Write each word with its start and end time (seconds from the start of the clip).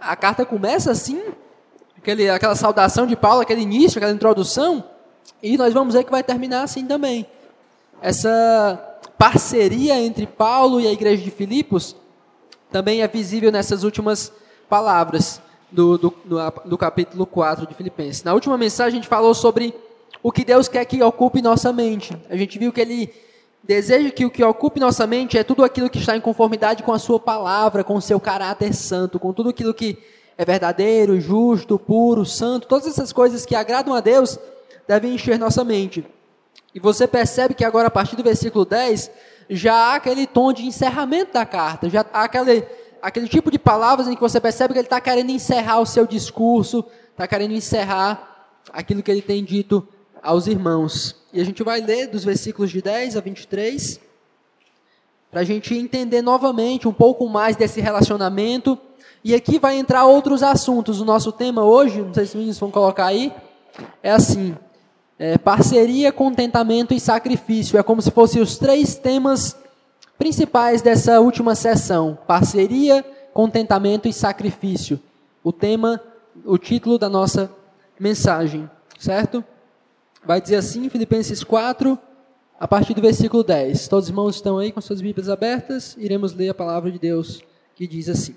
a 0.00 0.16
carta 0.16 0.44
começa 0.44 0.90
assim, 0.90 1.22
aquele, 1.96 2.28
aquela 2.28 2.54
saudação 2.54 3.06
de 3.06 3.16
Paulo, 3.16 3.40
aquele 3.40 3.62
início, 3.62 3.98
aquela 3.98 4.12
introdução, 4.12 4.84
e 5.42 5.56
nós 5.56 5.72
vamos 5.72 5.94
ver 5.94 6.04
que 6.04 6.10
vai 6.10 6.22
terminar 6.22 6.62
assim 6.62 6.86
também. 6.86 7.26
Essa 8.00 8.98
parceria 9.18 10.00
entre 10.00 10.26
Paulo 10.26 10.80
e 10.80 10.86
a 10.86 10.92
igreja 10.92 11.22
de 11.22 11.30
Filipos 11.30 11.96
também 12.70 13.02
é 13.02 13.08
visível 13.08 13.50
nessas 13.50 13.82
últimas 13.82 14.32
palavras 14.68 15.40
do, 15.70 15.98
do, 15.98 16.14
do, 16.24 16.38
do 16.64 16.78
capítulo 16.78 17.26
4 17.26 17.66
de 17.66 17.74
Filipenses. 17.74 18.22
Na 18.22 18.34
última 18.34 18.56
mensagem 18.56 18.98
a 18.98 19.02
gente 19.02 19.08
falou 19.08 19.34
sobre 19.34 19.74
o 20.22 20.30
que 20.30 20.44
Deus 20.44 20.68
quer 20.68 20.84
que 20.84 21.02
ocupe 21.02 21.42
nossa 21.42 21.72
mente. 21.72 22.16
A 22.28 22.36
gente 22.36 22.58
viu 22.58 22.72
que 22.72 22.80
Ele 22.80 23.12
deseja 23.62 24.10
que 24.10 24.24
o 24.24 24.30
que 24.30 24.42
ocupe 24.42 24.80
nossa 24.80 25.06
mente 25.06 25.36
é 25.36 25.44
tudo 25.44 25.64
aquilo 25.64 25.90
que 25.90 25.98
está 25.98 26.16
em 26.16 26.20
conformidade 26.20 26.82
com 26.82 26.92
a 26.92 26.98
Sua 26.98 27.18
palavra, 27.18 27.84
com 27.84 27.96
o 27.96 28.02
seu 28.02 28.18
caráter 28.20 28.74
santo, 28.74 29.18
com 29.18 29.32
tudo 29.32 29.50
aquilo 29.50 29.74
que 29.74 29.98
é 30.36 30.44
verdadeiro, 30.44 31.20
justo, 31.20 31.78
puro, 31.78 32.24
santo, 32.24 32.68
todas 32.68 32.86
essas 32.86 33.12
coisas 33.12 33.44
que 33.44 33.56
agradam 33.56 33.92
a 33.92 34.00
Deus 34.00 34.38
devem 34.86 35.14
encher 35.14 35.36
nossa 35.36 35.64
mente. 35.64 36.06
E 36.72 36.78
você 36.78 37.08
percebe 37.08 37.54
que 37.54 37.64
agora, 37.64 37.88
a 37.88 37.90
partir 37.90 38.14
do 38.14 38.22
versículo 38.22 38.64
10, 38.64 39.10
já 39.50 39.74
há 39.74 39.94
aquele 39.96 40.28
tom 40.28 40.52
de 40.52 40.64
encerramento 40.64 41.32
da 41.32 41.44
carta, 41.44 41.90
já 41.90 42.06
há 42.12 42.22
aquele, 42.22 42.64
aquele 43.02 43.26
tipo 43.26 43.50
de 43.50 43.58
palavras 43.58 44.06
em 44.06 44.14
que 44.14 44.20
você 44.20 44.40
percebe 44.40 44.74
que 44.74 44.78
ele 44.78 44.86
está 44.86 45.00
querendo 45.00 45.30
encerrar 45.30 45.80
o 45.80 45.86
seu 45.86 46.06
discurso, 46.06 46.84
está 47.10 47.26
querendo 47.26 47.54
encerrar 47.54 48.46
aquilo 48.72 49.02
que 49.02 49.10
ele 49.10 49.22
tem 49.22 49.42
dito 49.42 49.86
aos 50.22 50.46
irmãos. 50.46 51.17
E 51.32 51.40
a 51.40 51.44
gente 51.44 51.62
vai 51.62 51.80
ler 51.80 52.06
dos 52.06 52.24
versículos 52.24 52.70
de 52.70 52.80
10 52.80 53.16
a 53.16 53.20
23, 53.20 54.00
para 55.30 55.40
a 55.42 55.44
gente 55.44 55.74
entender 55.74 56.22
novamente 56.22 56.88
um 56.88 56.92
pouco 56.92 57.28
mais 57.28 57.54
desse 57.54 57.80
relacionamento. 57.80 58.78
E 59.22 59.34
aqui 59.34 59.58
vai 59.58 59.76
entrar 59.76 60.06
outros 60.06 60.42
assuntos. 60.42 61.00
O 61.00 61.04
nosso 61.04 61.30
tema 61.30 61.64
hoje, 61.64 62.00
não 62.00 62.14
sei 62.14 62.24
se 62.24 62.30
os 62.30 62.34
meninos 62.36 62.58
vão 62.58 62.70
colocar 62.70 63.06
aí, 63.06 63.32
é 64.02 64.10
assim: 64.10 64.56
é, 65.18 65.36
parceria, 65.36 66.10
contentamento 66.10 66.94
e 66.94 67.00
sacrifício. 67.00 67.78
É 67.78 67.82
como 67.82 68.00
se 68.00 68.10
fossem 68.10 68.40
os 68.40 68.56
três 68.56 68.94
temas 68.94 69.54
principais 70.16 70.80
dessa 70.80 71.20
última 71.20 71.54
sessão: 71.54 72.16
parceria, 72.26 73.04
contentamento 73.34 74.08
e 74.08 74.12
sacrifício. 74.14 74.98
O 75.44 75.52
tema, 75.52 76.00
o 76.42 76.56
título 76.56 76.98
da 76.98 77.08
nossa 77.10 77.50
mensagem, 78.00 78.68
certo? 78.98 79.44
Vai 80.24 80.40
dizer 80.40 80.56
assim, 80.56 80.88
Filipenses 80.88 81.44
4, 81.44 81.98
a 82.58 82.66
partir 82.66 82.92
do 82.92 83.00
versículo 83.00 83.44
10. 83.44 83.86
Todos 83.88 84.06
os 84.06 84.10
irmãos 84.10 84.34
estão 84.34 84.58
aí 84.58 84.72
com 84.72 84.80
suas 84.80 85.00
Bíblias 85.00 85.28
abertas, 85.28 85.96
iremos 85.96 86.34
ler 86.34 86.50
a 86.50 86.54
palavra 86.54 86.90
de 86.90 86.98
Deus 86.98 87.40
que 87.74 87.86
diz 87.86 88.08
assim: 88.08 88.34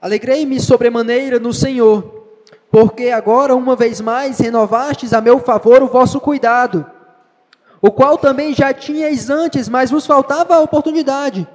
Alegrei-me 0.00 0.60
sobremaneira 0.60 1.40
no 1.40 1.52
Senhor, 1.52 2.28
porque 2.70 3.08
agora 3.08 3.54
uma 3.54 3.74
vez 3.74 4.00
mais 4.00 4.38
renovastes 4.38 5.12
a 5.12 5.20
meu 5.20 5.40
favor 5.40 5.82
o 5.82 5.88
vosso 5.88 6.20
cuidado, 6.20 6.86
o 7.82 7.90
qual 7.90 8.16
também 8.16 8.54
já 8.54 8.72
tinhais 8.72 9.28
antes, 9.28 9.68
mas 9.68 9.90
vos 9.90 10.06
faltava 10.06 10.54
a 10.54 10.60
oportunidade. 10.60 11.46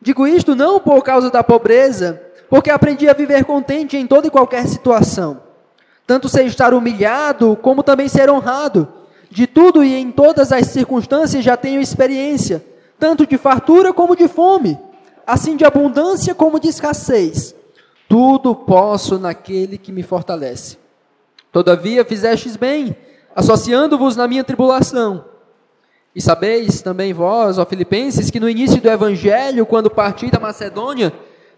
Digo 0.00 0.26
isto 0.26 0.54
não 0.54 0.78
por 0.78 1.02
causa 1.02 1.30
da 1.30 1.42
pobreza, 1.42 2.22
porque 2.48 2.70
aprendi 2.70 3.08
a 3.08 3.12
viver 3.12 3.44
contente 3.44 3.96
em 3.96 4.06
toda 4.06 4.28
e 4.28 4.30
qualquer 4.30 4.68
situação 4.68 5.45
tanto 6.06 6.28
ser 6.28 6.46
estar 6.46 6.72
humilhado, 6.72 7.58
como 7.60 7.82
também 7.82 8.08
ser 8.08 8.30
honrado. 8.30 8.88
De 9.28 9.46
tudo 9.46 9.82
e 9.82 9.94
em 9.94 10.12
todas 10.12 10.52
as 10.52 10.68
circunstâncias 10.68 11.44
já 11.44 11.56
tenho 11.56 11.80
experiência, 11.80 12.64
tanto 12.98 13.26
de 13.26 13.36
fartura 13.36 13.92
como 13.92 14.14
de 14.14 14.28
fome, 14.28 14.78
assim 15.26 15.56
de 15.56 15.64
abundância 15.64 16.34
como 16.34 16.60
de 16.60 16.68
escassez. 16.68 17.54
Tudo 18.08 18.54
posso 18.54 19.18
naquele 19.18 19.76
que 19.76 19.90
me 19.90 20.04
fortalece. 20.04 20.78
Todavia 21.50 22.04
fizestes 22.04 22.56
bem, 22.56 22.96
associando-vos 23.34 24.14
na 24.14 24.28
minha 24.28 24.44
tribulação. 24.44 25.24
E 26.14 26.20
sabeis 26.22 26.80
também 26.80 27.12
vós, 27.12 27.58
ó 27.58 27.66
Filipenses, 27.66 28.30
que 28.30 28.40
no 28.40 28.48
início 28.48 28.80
do 28.80 28.88
evangelho, 28.88 29.66
quando 29.66 29.90
parti 29.90 30.30
da 30.30 30.38
Macedônia, 30.38 31.12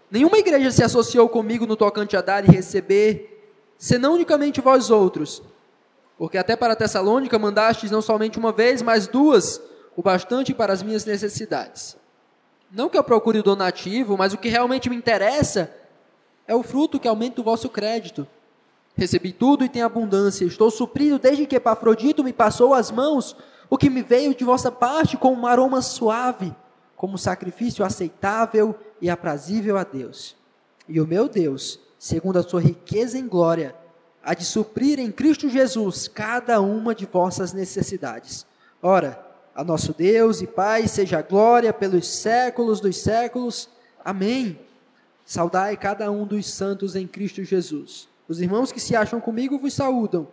nenhuma 0.09 0.39
igreja 0.39 0.71
se 0.71 0.83
associou 0.83 1.29
comigo 1.29 1.67
no 1.67 1.75
tocante 1.75 2.17
a 2.17 2.21
dar 2.21 2.43
e 2.43 2.51
receber 2.51 3.38
senão 3.79 4.13
unicamente 4.13 4.59
vós 4.59 4.91
outros. 4.91 5.41
Porque 6.17 6.37
até 6.37 6.55
para 6.55 6.75
Tessalônica 6.75 7.39
mandastes 7.39 7.89
não 7.89 8.01
somente 8.01 8.37
uma 8.37 8.51
vez, 8.51 8.81
mas 8.81 9.07
duas, 9.07 9.61
o 9.95 10.03
bastante 10.03 10.53
para 10.53 10.73
as 10.73 10.83
minhas 10.83 11.05
necessidades. 11.05 11.95
Não 12.69 12.89
que 12.89 12.97
eu 12.97 13.03
procure 13.03 13.39
o 13.39 13.43
donativo, 13.43 14.17
mas 14.17 14.33
o 14.33 14.37
que 14.37 14.49
realmente 14.49 14.89
me 14.89 14.95
interessa 14.95 15.73
é 16.45 16.53
o 16.53 16.61
fruto 16.61 16.99
que 16.99 17.07
aumenta 17.07 17.39
o 17.39 17.43
vosso 17.43 17.69
crédito. 17.69 18.27
Recebi 18.95 19.31
tudo 19.31 19.63
e 19.63 19.69
tenho 19.69 19.85
abundância. 19.85 20.43
Estou 20.43 20.69
suprido 20.69 21.17
desde 21.17 21.47
que 21.47 21.55
Epafrodito 21.55 22.23
me 22.23 22.33
passou 22.33 22.73
as 22.73 22.91
mãos, 22.91 23.35
o 23.69 23.77
que 23.77 23.89
me 23.89 24.03
veio 24.03 24.35
de 24.35 24.43
vossa 24.43 24.69
parte 24.69 25.15
com 25.15 25.33
um 25.33 25.47
aroma 25.47 25.81
suave, 25.81 26.53
como 26.97 27.17
sacrifício 27.17 27.85
aceitável 27.85 28.75
e 29.01 29.09
aprazível 29.09 29.77
a 29.77 29.85
Deus. 29.85 30.35
E 30.87 30.99
o 30.99 31.07
meu 31.07 31.29
Deus 31.29 31.79
segundo 31.99 32.39
a 32.39 32.43
sua 32.43 32.61
riqueza 32.61 33.19
em 33.19 33.27
glória, 33.27 33.75
há 34.23 34.33
de 34.33 34.45
suprir 34.45 34.99
em 34.99 35.11
Cristo 35.11 35.49
Jesus 35.49 36.07
cada 36.07 36.61
uma 36.61 36.95
de 36.95 37.05
vossas 37.05 37.51
necessidades. 37.51 38.45
Ora, 38.81 39.23
a 39.53 39.63
nosso 39.63 39.93
Deus 39.93 40.41
e 40.41 40.47
Pai 40.47 40.87
seja 40.87 41.19
a 41.19 41.21
glória 41.21 41.73
pelos 41.73 42.07
séculos 42.07 42.79
dos 42.79 42.95
séculos. 42.95 43.69
Amém. 44.03 44.57
Saudai 45.25 45.75
cada 45.75 46.09
um 46.09 46.25
dos 46.25 46.47
santos 46.47 46.95
em 46.95 47.05
Cristo 47.05 47.43
Jesus. 47.43 48.07
Os 48.27 48.39
irmãos 48.39 48.71
que 48.71 48.79
se 48.79 48.95
acham 48.95 49.19
comigo 49.19 49.59
vos 49.59 49.73
saúdam. 49.73 50.27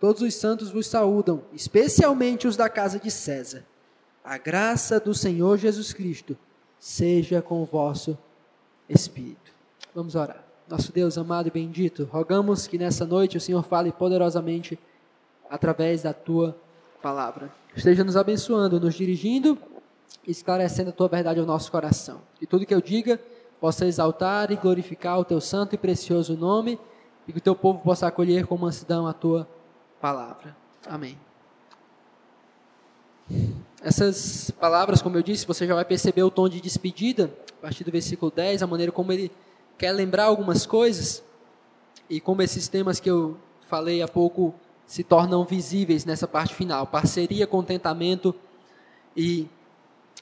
Todos 0.00 0.22
os 0.22 0.34
santos 0.34 0.70
vos 0.70 0.86
saúdam, 0.86 1.42
especialmente 1.52 2.48
os 2.48 2.56
da 2.56 2.68
casa 2.68 2.98
de 2.98 3.10
César. 3.10 3.64
A 4.24 4.36
graça 4.36 4.98
do 4.98 5.14
Senhor 5.14 5.56
Jesus 5.56 5.92
Cristo 5.92 6.36
seja 6.78 7.40
com 7.40 7.62
o 7.62 7.66
vosso 7.66 8.18
espírito. 8.88 9.52
Vamos 9.94 10.14
orar. 10.14 10.47
Nosso 10.68 10.92
Deus 10.92 11.16
amado 11.16 11.48
e 11.48 11.50
bendito, 11.50 12.04
rogamos 12.12 12.66
que 12.66 12.76
nessa 12.76 13.06
noite 13.06 13.38
o 13.38 13.40
Senhor 13.40 13.62
fale 13.62 13.90
poderosamente 13.90 14.78
através 15.48 16.02
da 16.02 16.12
tua 16.12 16.54
palavra. 17.02 17.50
Esteja 17.74 18.04
nos 18.04 18.18
abençoando, 18.18 18.78
nos 18.78 18.94
dirigindo 18.94 19.56
e 20.26 20.30
esclarecendo 20.30 20.90
a 20.90 20.92
tua 20.92 21.08
verdade 21.08 21.40
ao 21.40 21.46
nosso 21.46 21.72
coração. 21.72 22.20
E 22.38 22.46
tudo 22.46 22.66
que 22.66 22.74
eu 22.74 22.82
diga 22.82 23.18
possa 23.58 23.86
exaltar 23.86 24.52
e 24.52 24.56
glorificar 24.56 25.18
o 25.18 25.24
teu 25.24 25.40
santo 25.40 25.74
e 25.74 25.78
precioso 25.78 26.36
nome 26.36 26.78
e 27.26 27.32
que 27.32 27.38
o 27.38 27.42
teu 27.42 27.56
povo 27.56 27.80
possa 27.80 28.06
acolher 28.06 28.46
com 28.46 28.58
mansidão 28.58 29.06
a 29.06 29.14
tua 29.14 29.48
palavra. 30.02 30.54
Amém. 30.86 31.18
Essas 33.82 34.50
palavras, 34.50 35.00
como 35.00 35.16
eu 35.16 35.22
disse, 35.22 35.46
você 35.46 35.66
já 35.66 35.74
vai 35.74 35.84
perceber 35.86 36.24
o 36.24 36.30
tom 36.30 36.46
de 36.46 36.60
despedida, 36.60 37.32
a 37.58 37.62
partir 37.62 37.84
do 37.84 37.90
versículo 37.90 38.30
10, 38.30 38.62
a 38.62 38.66
maneira 38.66 38.92
como 38.92 39.12
ele 39.12 39.32
quer 39.78 39.92
lembrar 39.92 40.24
algumas 40.24 40.66
coisas 40.66 41.22
e 42.10 42.20
como 42.20 42.42
esses 42.42 42.66
temas 42.68 42.98
que 42.98 43.08
eu 43.08 43.36
falei 43.68 44.02
há 44.02 44.08
pouco 44.08 44.54
se 44.86 45.04
tornam 45.04 45.44
visíveis 45.44 46.04
nessa 46.04 46.26
parte 46.26 46.54
final: 46.54 46.86
parceria, 46.86 47.46
contentamento 47.46 48.34
e 49.16 49.48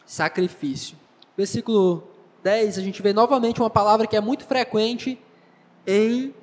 sacrifício. 0.05 0.97
Versículo 1.37 2.03
10, 2.43 2.79
a 2.79 2.83
gente 2.83 3.01
vê 3.01 3.13
novamente 3.13 3.61
uma 3.61 3.71
palavra 3.71 4.07
que 4.07 4.17
é 4.17 4.21
muito 4.21 4.45
frequente 4.45 5.19
em 5.87 6.35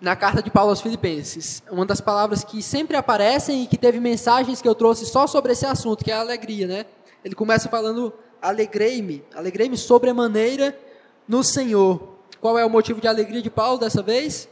na 0.00 0.14
carta 0.14 0.40
de 0.40 0.48
Paulo 0.48 0.70
aos 0.70 0.80
Filipenses. 0.80 1.60
Uma 1.68 1.84
das 1.84 2.00
palavras 2.00 2.44
que 2.44 2.62
sempre 2.62 2.96
aparecem 2.96 3.64
e 3.64 3.66
que 3.66 3.76
teve 3.76 3.98
mensagens 3.98 4.62
que 4.62 4.68
eu 4.68 4.74
trouxe 4.74 5.04
só 5.04 5.26
sobre 5.26 5.52
esse 5.52 5.66
assunto, 5.66 6.04
que 6.04 6.12
é 6.12 6.14
a 6.14 6.20
alegria, 6.20 6.68
né? 6.68 6.86
Ele 7.24 7.34
começa 7.34 7.68
falando: 7.68 8.12
"Alegrei-me, 8.40 9.24
alegrei-me 9.34 9.76
sobremaneira 9.76 10.78
no 11.26 11.42
Senhor". 11.42 12.17
Qual 12.40 12.56
é 12.56 12.64
o 12.64 12.70
motivo 12.70 13.00
de 13.00 13.08
alegria 13.08 13.42
de 13.42 13.50
Paulo 13.50 13.78
dessa 13.78 14.00
vez? 14.00 14.48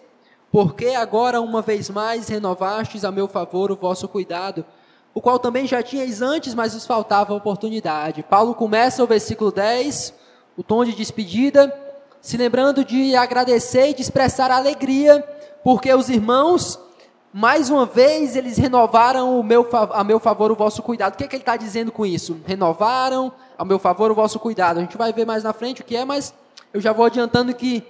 Porque 0.51 0.89
agora, 0.89 1.41
uma 1.41 1.63
vez 1.63 1.89
mais, 1.89 2.29
renovastes 2.29 3.05
a 3.05 3.13
meu 3.13 3.29
favor 3.29 3.71
o 3.71 3.77
vosso 3.77 4.09
cuidado, 4.09 4.65
o 5.15 5.21
qual 5.21 5.39
também 5.39 5.67
já 5.67 5.83
tinhais 5.83 6.21
antes, 6.21 6.55
mas 6.55 6.75
vos 6.75 6.85
faltava 6.85 7.33
oportunidade. 7.33 8.23
Paulo 8.23 8.55
começa 8.55 9.05
o 9.05 9.07
versículo 9.07 9.53
10, 9.53 10.13
o 10.57 10.63
tom 10.63 10.85
de 10.85 10.93
despedida, 10.93 11.73
se 12.21 12.37
lembrando 12.37 12.85
de 12.85 13.15
agradecer 13.15 13.91
e 13.91 13.95
de 13.95 14.03
expressar 14.03 14.51
alegria, 14.51 15.23
porque 15.63 15.93
os 15.95 16.09
irmãos, 16.09 16.81
mais 17.33 17.71
uma 17.71 17.87
vez, 17.87 18.35
eles 18.35 18.59
renovaram 18.59 19.43
meu, 19.45 19.69
a 19.93 20.03
meu 20.03 20.19
favor 20.19 20.51
o 20.51 20.57
vosso 20.57 20.83
cuidado. 20.83 21.15
O 21.15 21.17
que, 21.17 21.25
é 21.25 21.29
que 21.29 21.37
ele 21.37 21.43
está 21.43 21.57
dizendo 21.57 21.93
com 21.93 22.05
isso? 22.05 22.41
Renovaram 22.45 23.33
a 23.57 23.65
meu 23.65 23.79
favor 23.79 24.11
o 24.11 24.15
vosso 24.15 24.41
cuidado. 24.41 24.79
A 24.79 24.81
gente 24.81 24.97
vai 24.97 25.13
ver 25.13 25.25
mais 25.25 25.45
na 25.45 25.53
frente 25.53 25.83
o 25.83 25.85
que 25.85 25.97
é, 25.97 26.05
mas 26.05 26.35
eu 26.77 26.81
já 26.81 26.93
vou 26.93 27.07
adiantando 27.07 27.55
que 27.55 27.83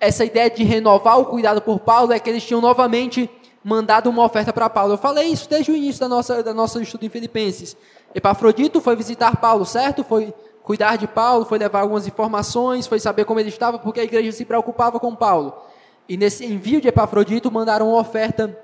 essa 0.00 0.24
ideia 0.24 0.50
de 0.50 0.64
renovar 0.64 1.16
o 1.16 1.26
cuidado 1.26 1.62
por 1.62 1.78
Paulo 1.78 2.12
é 2.12 2.18
que 2.18 2.28
eles 2.28 2.42
tinham 2.42 2.60
novamente 2.60 3.30
mandado 3.62 4.10
uma 4.10 4.24
oferta 4.24 4.52
para 4.52 4.68
Paulo. 4.68 4.94
Eu 4.94 4.98
falei 4.98 5.28
isso 5.28 5.48
desde 5.48 5.70
o 5.70 5.76
início 5.76 6.00
da 6.00 6.08
nossa, 6.08 6.42
da 6.42 6.52
nossa 6.52 6.82
estudo 6.82 7.06
em 7.06 7.08
Filipenses. 7.08 7.76
Epafrodito 8.12 8.80
foi 8.80 8.96
visitar 8.96 9.36
Paulo, 9.36 9.64
certo? 9.64 10.02
Foi 10.02 10.34
cuidar 10.64 10.96
de 10.96 11.06
Paulo, 11.06 11.44
foi 11.44 11.56
levar 11.56 11.82
algumas 11.82 12.04
informações, 12.04 12.88
foi 12.88 12.98
saber 12.98 13.24
como 13.24 13.38
ele 13.38 13.48
estava, 13.48 13.78
porque 13.78 14.00
a 14.00 14.04
igreja 14.04 14.32
se 14.32 14.44
preocupava 14.44 14.98
com 14.98 15.14
Paulo. 15.14 15.54
E 16.08 16.16
nesse 16.16 16.44
envio 16.44 16.80
de 16.80 16.88
Epafrodito, 16.88 17.48
mandaram 17.48 17.90
uma 17.90 18.00
oferta 18.00 18.58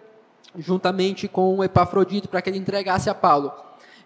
juntamente 0.58 1.28
com 1.28 1.62
Epafrodito 1.62 2.28
para 2.28 2.42
que 2.42 2.50
ele 2.50 2.58
entregasse 2.58 3.08
a 3.08 3.14
Paulo. 3.14 3.52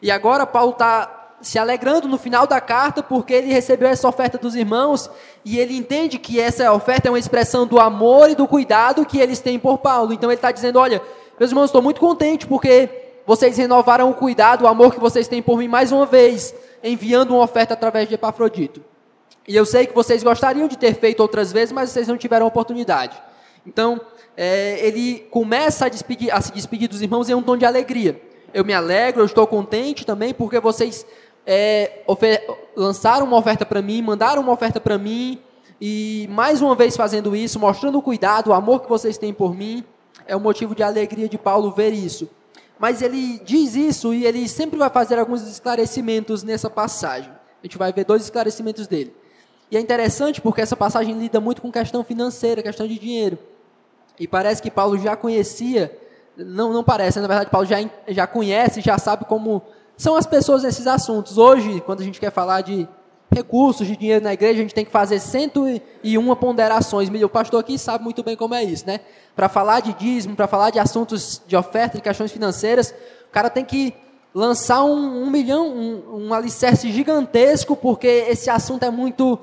E 0.02 0.10
agora 0.10 0.46
Paulo 0.46 0.72
está 0.72 1.25
se 1.40 1.58
alegrando 1.58 2.08
no 2.08 2.18
final 2.18 2.46
da 2.46 2.60
carta 2.60 3.02
porque 3.02 3.34
ele 3.34 3.52
recebeu 3.52 3.88
essa 3.88 4.08
oferta 4.08 4.38
dos 4.38 4.54
irmãos 4.54 5.10
e 5.44 5.58
ele 5.58 5.76
entende 5.76 6.18
que 6.18 6.40
essa 6.40 6.72
oferta 6.72 7.08
é 7.08 7.10
uma 7.10 7.18
expressão 7.18 7.66
do 7.66 7.78
amor 7.78 8.30
e 8.30 8.34
do 8.34 8.48
cuidado 8.48 9.04
que 9.04 9.18
eles 9.18 9.40
têm 9.40 9.58
por 9.58 9.78
Paulo. 9.78 10.12
Então 10.12 10.30
ele 10.30 10.38
está 10.38 10.50
dizendo: 10.50 10.78
Olha, 10.78 11.02
meus 11.38 11.50
irmãos, 11.50 11.66
estou 11.66 11.82
muito 11.82 12.00
contente 12.00 12.46
porque 12.46 12.88
vocês 13.26 13.56
renovaram 13.56 14.08
o 14.10 14.14
cuidado, 14.14 14.62
o 14.62 14.68
amor 14.68 14.94
que 14.94 15.00
vocês 15.00 15.28
têm 15.28 15.42
por 15.42 15.58
mim 15.58 15.68
mais 15.68 15.92
uma 15.92 16.06
vez, 16.06 16.54
enviando 16.82 17.32
uma 17.32 17.42
oferta 17.42 17.74
através 17.74 18.08
de 18.08 18.14
Epafrodito. 18.14 18.82
E 19.48 19.54
eu 19.54 19.64
sei 19.64 19.86
que 19.86 19.94
vocês 19.94 20.22
gostariam 20.22 20.66
de 20.66 20.76
ter 20.76 20.94
feito 20.94 21.20
outras 21.20 21.52
vezes, 21.52 21.72
mas 21.72 21.90
vocês 21.90 22.08
não 22.08 22.16
tiveram 22.16 22.46
oportunidade. 22.46 23.20
Então, 23.66 24.00
é, 24.36 24.78
ele 24.80 25.26
começa 25.30 25.86
a, 25.86 25.88
despedir, 25.88 26.32
a 26.32 26.40
se 26.40 26.52
despedir 26.52 26.88
dos 26.88 27.02
irmãos 27.02 27.28
em 27.28 27.34
um 27.34 27.42
tom 27.42 27.56
de 27.56 27.64
alegria. 27.64 28.20
Eu 28.52 28.64
me 28.64 28.72
alegro, 28.72 29.22
eu 29.22 29.26
estou 29.26 29.46
contente 29.46 30.06
também, 30.06 30.32
porque 30.32 30.58
vocês 30.60 31.06
é, 31.46 32.02
lançaram 32.74 33.24
uma 33.24 33.36
oferta 33.36 33.64
para 33.64 33.80
mim, 33.80 34.02
mandaram 34.02 34.42
uma 34.42 34.52
oferta 34.52 34.80
para 34.80 34.98
mim, 34.98 35.40
e 35.80 36.26
mais 36.30 36.60
uma 36.60 36.74
vez 36.74 36.96
fazendo 36.96 37.36
isso, 37.36 37.60
mostrando 37.60 37.98
o 37.98 38.02
cuidado, 38.02 38.48
o 38.48 38.52
amor 38.52 38.80
que 38.80 38.88
vocês 38.88 39.16
têm 39.16 39.32
por 39.32 39.54
mim, 39.54 39.84
é 40.26 40.36
um 40.36 40.40
motivo 40.40 40.74
de 40.74 40.82
alegria 40.82 41.28
de 41.28 41.38
Paulo 41.38 41.70
ver 41.70 41.92
isso. 41.92 42.28
Mas 42.78 43.00
ele 43.00 43.40
diz 43.44 43.74
isso 43.74 44.12
e 44.12 44.26
ele 44.26 44.48
sempre 44.48 44.78
vai 44.78 44.90
fazer 44.90 45.18
alguns 45.18 45.42
esclarecimentos 45.42 46.42
nessa 46.42 46.68
passagem. 46.68 47.30
A 47.30 47.66
gente 47.66 47.78
vai 47.78 47.92
ver 47.92 48.04
dois 48.04 48.22
esclarecimentos 48.22 48.86
dele. 48.86 49.14
E 49.70 49.76
é 49.76 49.80
interessante 49.80 50.40
porque 50.40 50.60
essa 50.60 50.76
passagem 50.76 51.18
lida 51.18 51.40
muito 51.40 51.62
com 51.62 51.72
questão 51.72 52.04
financeira, 52.04 52.62
questão 52.62 52.86
de 52.86 52.98
dinheiro. 52.98 53.38
E 54.18 54.26
parece 54.26 54.62
que 54.62 54.70
Paulo 54.70 54.98
já 54.98 55.16
conhecia, 55.16 55.96
não, 56.36 56.72
não 56.72 56.84
parece, 56.84 57.20
na 57.20 57.26
verdade, 57.26 57.50
Paulo 57.50 57.66
já, 57.66 57.76
já 58.08 58.26
conhece, 58.26 58.80
já 58.80 58.98
sabe 58.98 59.24
como 59.24 59.62
são 59.96 60.16
as 60.16 60.26
pessoas 60.26 60.62
nesses 60.62 60.86
assuntos. 60.86 61.38
Hoje, 61.38 61.80
quando 61.80 62.00
a 62.00 62.04
gente 62.04 62.20
quer 62.20 62.30
falar 62.30 62.60
de 62.60 62.88
recursos, 63.30 63.86
de 63.86 63.96
dinheiro 63.96 64.22
na 64.22 64.32
igreja, 64.32 64.60
a 64.60 64.62
gente 64.62 64.74
tem 64.74 64.84
que 64.84 64.90
fazer 64.90 65.18
101 65.18 66.34
ponderações. 66.36 67.08
O 67.08 67.28
pastor 67.28 67.60
aqui 67.60 67.78
sabe 67.78 68.04
muito 68.04 68.22
bem 68.22 68.36
como 68.36 68.54
é 68.54 68.62
isso, 68.62 68.86
né? 68.86 69.00
Para 69.34 69.48
falar 69.48 69.80
de 69.80 69.92
dízimo, 69.94 70.36
para 70.36 70.46
falar 70.46 70.70
de 70.70 70.78
assuntos 70.78 71.42
de 71.46 71.56
oferta, 71.56 71.96
de 71.96 72.02
questões 72.02 72.30
financeiras, 72.30 72.94
o 73.28 73.32
cara 73.32 73.50
tem 73.50 73.64
que 73.64 73.94
lançar 74.34 74.84
um, 74.84 75.22
um 75.24 75.30
milhão, 75.30 75.66
um, 75.68 76.26
um 76.26 76.34
alicerce 76.34 76.92
gigantesco, 76.92 77.74
porque 77.74 78.06
esse 78.28 78.50
assunto 78.50 78.84
é 78.84 78.90
muito 78.90 79.38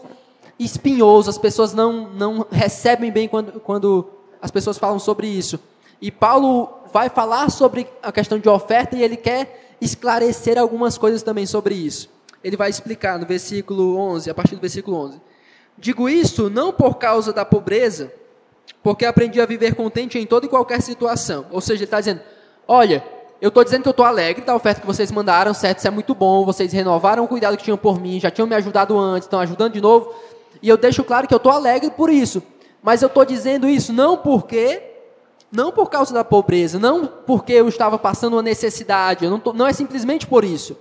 espinhoso, 0.59 1.29
as 1.29 1.37
pessoas 1.37 1.73
não, 1.73 2.09
não 2.09 2.45
recebem 2.51 3.11
bem 3.11 3.27
quando, 3.27 3.59
quando 3.59 4.07
as 4.41 4.51
pessoas 4.51 4.77
falam 4.77 4.99
sobre 4.99 5.27
isso. 5.27 5.59
E 5.99 6.11
Paulo 6.11 6.69
vai 6.91 7.09
falar 7.09 7.49
sobre 7.49 7.87
a 8.01 8.11
questão 8.11 8.37
de 8.37 8.47
oferta 8.47 8.95
e 8.95 9.01
ele 9.01 9.17
quer 9.17 9.72
esclarecer 9.83 10.57
algumas 10.57 10.97
coisas 10.97 11.21
também 11.21 11.45
sobre 11.45 11.75
isso. 11.75 12.09
Ele 12.43 12.57
vai 12.57 12.69
explicar 12.69 13.17
no 13.17 13.25
versículo 13.25 13.97
11, 13.97 14.29
a 14.29 14.33
partir 14.33 14.55
do 14.55 14.61
versículo 14.61 14.97
11. 14.97 15.21
Digo 15.77 16.09
isso 16.09 16.49
não 16.49 16.71
por 16.71 16.95
causa 16.95 17.31
da 17.31 17.45
pobreza, 17.45 18.13
porque 18.81 19.05
aprendi 19.05 19.39
a 19.41 19.45
viver 19.45 19.75
contente 19.75 20.19
em 20.19 20.25
toda 20.25 20.45
e 20.45 20.49
qualquer 20.49 20.81
situação. 20.81 21.45
Ou 21.51 21.61
seja, 21.61 21.79
ele 21.79 21.85
está 21.85 21.99
dizendo: 21.99 22.21
olha, 22.67 23.03
eu 23.41 23.49
estou 23.49 23.63
dizendo 23.63 23.83
que 23.83 23.89
eu 23.89 23.91
estou 23.91 24.05
alegre 24.05 24.45
da 24.45 24.55
oferta 24.55 24.81
que 24.81 24.87
vocês 24.87 25.11
mandaram, 25.11 25.53
certo? 25.53 25.79
Isso 25.79 25.87
é 25.87 25.91
muito 25.91 26.13
bom. 26.13 26.45
Vocês 26.45 26.71
renovaram 26.71 27.23
o 27.23 27.27
cuidado 27.27 27.57
que 27.57 27.63
tinham 27.63 27.77
por 27.77 27.99
mim, 27.99 28.19
já 28.19 28.29
tinham 28.29 28.47
me 28.47 28.55
ajudado 28.55 28.97
antes, 28.97 29.25
estão 29.25 29.39
ajudando 29.39 29.73
de 29.73 29.81
novo. 29.81 30.13
E 30.61 30.69
eu 30.69 30.77
deixo 30.77 31.03
claro 31.03 31.27
que 31.27 31.33
eu 31.33 31.37
estou 31.37 31.51
alegre 31.51 31.89
por 31.91 32.09
isso. 32.09 32.43
Mas 32.81 33.01
eu 33.01 33.07
estou 33.07 33.25
dizendo 33.25 33.67
isso 33.67 33.91
não 33.91 34.17
porque 34.17 34.92
não 35.53 35.71
por 35.71 35.89
causa 35.89 36.11
da 36.11 36.23
pobreza, 36.23 36.79
não 36.79 37.05
porque 37.05 37.53
eu 37.53 37.69
estava 37.69 37.99
passando 37.99 38.33
uma 38.33 38.41
necessidade, 38.41 39.29
não, 39.29 39.39
tô, 39.39 39.53
não 39.53 39.67
é 39.67 39.71
simplesmente 39.71 40.25
por 40.25 40.43
isso. 40.43 40.75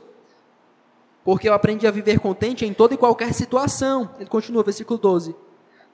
Porque 1.23 1.49
eu 1.49 1.53
aprendi 1.53 1.87
a 1.87 1.91
viver 1.91 2.19
contente 2.19 2.65
em 2.65 2.73
toda 2.73 2.95
e 2.95 2.97
qualquer 2.97 3.33
situação. 3.35 4.11
Ele 4.19 4.29
continua, 4.29 4.63
versículo 4.63 4.99
12. 4.99 5.37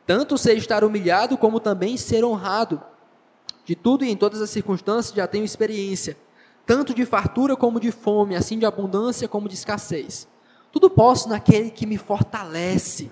Tanto 0.07 0.39
sei 0.39 0.57
estar 0.57 0.85
humilhado, 0.85 1.37
como 1.37 1.61
também 1.61 1.97
ser 1.97 2.25
honrado. 2.25 2.81
De 3.65 3.75
tudo 3.75 4.05
e 4.05 4.11
em 4.11 4.17
todas 4.17 4.41
as 4.41 4.49
circunstâncias 4.49 5.15
já 5.15 5.27
tenho 5.27 5.45
experiência, 5.45 6.17
tanto 6.65 6.95
de 6.95 7.05
fartura 7.05 7.55
como 7.55 7.79
de 7.79 7.91
fome, 7.91 8.35
assim 8.35 8.59
de 8.59 8.65
abundância 8.65 9.29
como 9.29 9.49
de 9.49 9.55
escassez. 9.55 10.27
Tudo 10.73 10.89
posso 10.89 11.29
naquele 11.29 11.71
que 11.71 11.85
me 11.85 11.99
fortalece. 11.99 13.11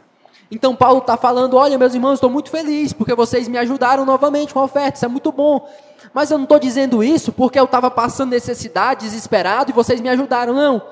Então 0.51 0.75
Paulo 0.75 0.99
está 0.99 1.17
falando: 1.17 1.57
olha, 1.57 1.79
meus 1.79 1.95
irmãos, 1.95 2.15
estou 2.15 2.31
muito 2.31 2.51
feliz 2.51 2.93
porque 2.93 3.15
vocês 3.15 3.49
me 3.49 3.59
ajudaram 3.59 4.05
novamente 4.05 4.55
com 4.55 4.61
a 4.61 4.65
oferta, 4.65 4.97
isso 4.97 5.05
é 5.05 5.09
muito 5.09 5.33
bom. 5.33 5.69
Mas 6.15 6.31
eu 6.31 6.39
não 6.39 6.45
estou 6.45 6.59
dizendo 6.59 7.03
isso 7.03 7.33
porque 7.33 7.59
eu 7.59 7.65
estava 7.65 7.91
passando 7.91 8.31
necessidade, 8.31 9.05
desesperado 9.05 9.71
e 9.71 9.75
vocês 9.75 10.01
me 10.01 10.09
ajudaram, 10.09 10.55
não. 10.55 10.83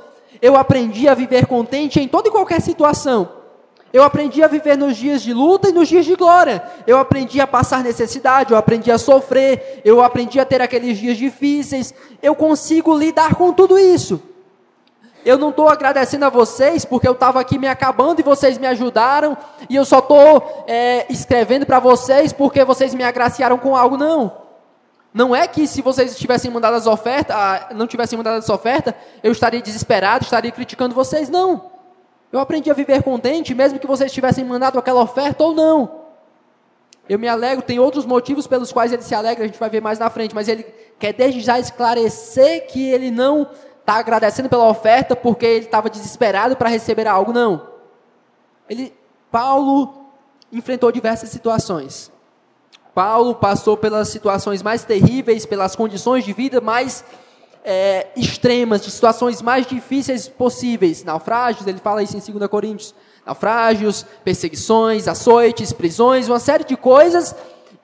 Eu 0.43 0.57
aprendi 0.57 1.09
a 1.09 1.15
viver 1.15 1.47
contente 1.47 2.01
em 2.01 2.09
toda 2.09 2.29
e 2.29 2.31
qualquer 2.31 2.61
situação. 2.61 3.29
Eu 3.93 4.03
aprendi 4.03 4.43
a 4.43 4.49
viver 4.49 4.77
nos 4.77 4.97
dias 4.97 5.23
de 5.23 5.33
luta 5.33 5.69
e 5.69 5.73
nos 5.73 5.89
dias 5.89 6.05
de 6.05 6.17
glória. 6.17 6.65
Eu 6.85 6.99
aprendi 6.99 7.41
a 7.41 7.47
passar 7.47 7.85
necessidade, 7.85 8.51
eu 8.51 8.59
aprendi 8.59 8.91
a 8.91 8.99
sofrer, 8.99 9.81
eu 9.85 10.03
aprendi 10.03 10.41
a 10.41 10.45
ter 10.45 10.61
aqueles 10.61 10.99
dias 10.99 11.17
difíceis. 11.17 11.95
Eu 12.21 12.35
consigo 12.35 12.93
lidar 12.93 13.37
com 13.37 13.53
tudo 13.53 13.79
isso. 13.79 14.21
Eu 15.25 15.39
não 15.39 15.51
estou 15.51 15.69
agradecendo 15.69 16.25
a 16.25 16.29
vocês 16.29 16.85
porque 16.85 17.09
eu 17.09 17.13
estava 17.13 17.41
aqui 17.41 17.59
me 17.59 17.67
acabando 17.67 18.21
e 18.21 18.23
vocês 18.23 18.59
me 18.59 18.67
ajudaram, 18.67 19.37
e 19.71 19.77
eu 19.77 19.85
só 19.85 20.01
estou 20.01 20.65
é, 20.67 21.07
escrevendo 21.09 21.65
para 21.65 21.81
vocês 21.81 22.33
porque 22.33 22.63
vocês 22.65 22.95
me 22.95 23.03
agraciaram 23.03 23.57
com 23.57 23.75
algo, 23.75 23.97
não. 23.97 24.45
Não 25.15 25.35
é 25.35 25.47
que 25.47 25.67
se 25.67 25.81
vocês 25.81 26.19
tivessem 26.19 26.51
mandado 26.51 26.75
as 26.75 26.87
ofertas, 26.87 27.35
ah, 27.35 27.69
não 27.73 27.87
tivessem 27.87 28.17
mandado 28.17 28.39
essa 28.39 28.53
oferta, 28.53 28.95
eu 29.23 29.31
estaria 29.31 29.63
desesperado, 29.63 30.25
estaria 30.25 30.51
criticando 30.51 30.95
vocês, 30.95 31.29
não. 31.29 31.71
Eu 32.33 32.41
aprendi 32.41 32.69
a 32.69 32.75
viver 32.75 33.01
contente, 33.03 33.55
mesmo 33.55 33.79
que 33.79 33.87
vocês 33.87 34.13
tivessem 34.13 34.45
mandado 34.45 34.77
aquela 34.77 35.01
oferta 35.01 35.45
ou 35.45 35.55
não. 35.55 36.03
Eu 37.09 37.19
me 37.19 37.29
alegro, 37.29 37.63
tem 37.63 37.79
outros 37.79 38.05
motivos 38.05 38.47
pelos 38.47 38.73
quais 38.73 38.93
ele 38.93 39.03
se 39.03 39.15
alegra, 39.15 39.45
a 39.45 39.47
gente 39.47 39.61
vai 39.61 39.71
ver 39.71 39.81
mais 39.81 40.01
na 40.01 40.11
frente, 40.11 40.35
mas 40.35 40.49
ele 40.49 40.65
quer 40.99 41.13
desde 41.13 41.41
já 41.41 41.61
esclarecer 41.61 42.67
que 42.67 42.89
ele 42.89 43.11
não 43.11 43.49
está 43.85 43.97
agradecendo 43.97 44.49
pela 44.49 44.67
oferta 44.67 45.15
porque 45.15 45.45
ele 45.45 45.67
estava 45.67 45.91
desesperado 45.91 46.57
para 46.57 46.71
receber 46.71 47.07
algo, 47.07 47.33
não. 47.33 47.69
Ele, 48.69 48.95
Paulo 49.31 50.07
enfrentou 50.51 50.91
diversas 50.91 51.29
situações. 51.29 52.11
Paulo 52.95 53.35
passou 53.35 53.77
pelas 53.77 54.09
situações 54.09 54.63
mais 54.63 54.85
terríveis, 54.85 55.45
pelas 55.45 55.77
condições 55.77 56.25
de 56.25 56.33
vida 56.33 56.63
mais 56.63 57.05
é, 57.63 58.07
extremas, 58.17 58.81
de 58.81 58.91
situações 58.91 59.43
mais 59.43 59.67
difíceis 59.67 60.29
possíveis. 60.29 61.05
Naufrágios, 61.05 61.67
ele 61.67 61.79
fala 61.79 62.03
isso 62.03 62.17
em 62.17 62.21
2 62.21 62.49
Coríntios. 62.49 62.95
Naufrágios, 63.27 64.07
perseguições, 64.25 65.09
açoites, 65.09 65.73
prisões, 65.75 66.29
uma 66.29 66.41
série 66.41 66.65
de 66.65 66.77
coisas. 66.77 67.35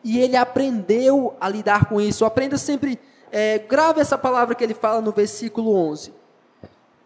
E 0.03 0.19
ele 0.19 0.37
aprendeu 0.37 1.35
a 1.39 1.49
lidar 1.49 1.87
com 1.87 2.01
isso. 2.01 2.25
Aprenda 2.25 2.57
sempre 2.57 2.99
é, 3.33 3.59
grave 3.59 4.01
essa 4.01 4.19
palavra 4.19 4.55
que 4.55 4.65
ele 4.65 4.75
fala 4.75 5.01
no 5.01 5.13
versículo 5.13 5.75
11. 5.75 6.13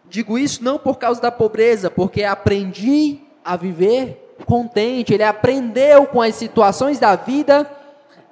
Digo 0.07 0.37
isso 0.37 0.63
não 0.63 0.77
por 0.77 0.97
causa 0.97 1.21
da 1.21 1.31
pobreza, 1.31 1.89
porque 1.89 2.23
aprendi 2.23 3.19
a 3.43 3.55
viver 3.55 4.35
contente. 4.45 5.13
Ele 5.13 5.23
aprendeu 5.23 6.05
com 6.05 6.21
as 6.21 6.35
situações 6.35 6.99
da 6.99 7.15
vida 7.15 7.69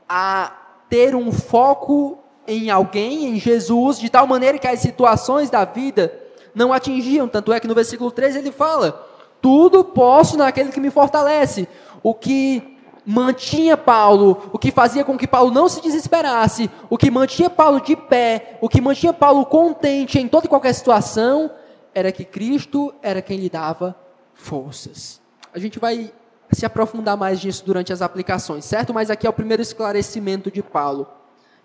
a 0.07 0.51
ter 0.89 1.15
um 1.15 1.31
foco 1.31 2.19
em 2.47 2.69
alguém, 2.69 3.25
em 3.29 3.39
Jesus, 3.39 3.99
de 3.99 4.09
tal 4.09 4.27
maneira 4.27 4.57
que 4.57 4.67
as 4.67 4.79
situações 4.79 5.49
da 5.49 5.65
vida 5.65 6.13
não 6.53 6.73
atingiam. 6.73 7.27
Tanto 7.27 7.53
é 7.53 7.59
que 7.59 7.67
no 7.67 7.75
versículo 7.75 8.11
13 8.11 8.39
ele 8.39 8.51
fala: 8.51 9.07
Tudo 9.41 9.83
posso 9.83 10.37
naquele 10.37 10.71
que 10.71 10.79
me 10.79 10.91
fortalece. 10.91 11.67
O 12.01 12.13
que 12.13 12.72
mantinha 13.05 13.75
Paulo, 13.75 14.49
o 14.53 14.57
que 14.57 14.71
fazia 14.71 15.03
com 15.03 15.17
que 15.17 15.27
Paulo 15.27 15.51
não 15.51 15.67
se 15.67 15.81
desesperasse, 15.81 16.69
o 16.89 16.97
que 16.97 17.11
mantinha 17.11 17.49
Paulo 17.49 17.81
de 17.81 17.95
pé, 17.95 18.57
o 18.61 18.69
que 18.69 18.81
mantinha 18.81 19.13
Paulo 19.13 19.45
contente 19.45 20.19
em 20.19 20.27
toda 20.27 20.45
e 20.45 20.49
qualquer 20.49 20.73
situação, 20.73 21.51
era 21.93 22.11
que 22.11 22.23
Cristo 22.23 22.93
era 23.01 23.21
quem 23.21 23.37
lhe 23.39 23.49
dava 23.49 23.95
forças. 24.33 25.21
A 25.53 25.59
gente 25.59 25.79
vai 25.79 26.11
se 26.51 26.65
aprofundar 26.65 27.17
mais 27.17 27.43
nisso 27.43 27.65
durante 27.65 27.91
as 27.91 28.01
aplicações, 28.01 28.65
certo? 28.65 28.93
Mas 28.93 29.09
aqui 29.09 29.27
é 29.27 29.29
o 29.29 29.33
primeiro 29.33 29.61
esclarecimento 29.61 30.49
de 30.49 30.61
Paulo. 30.61 31.07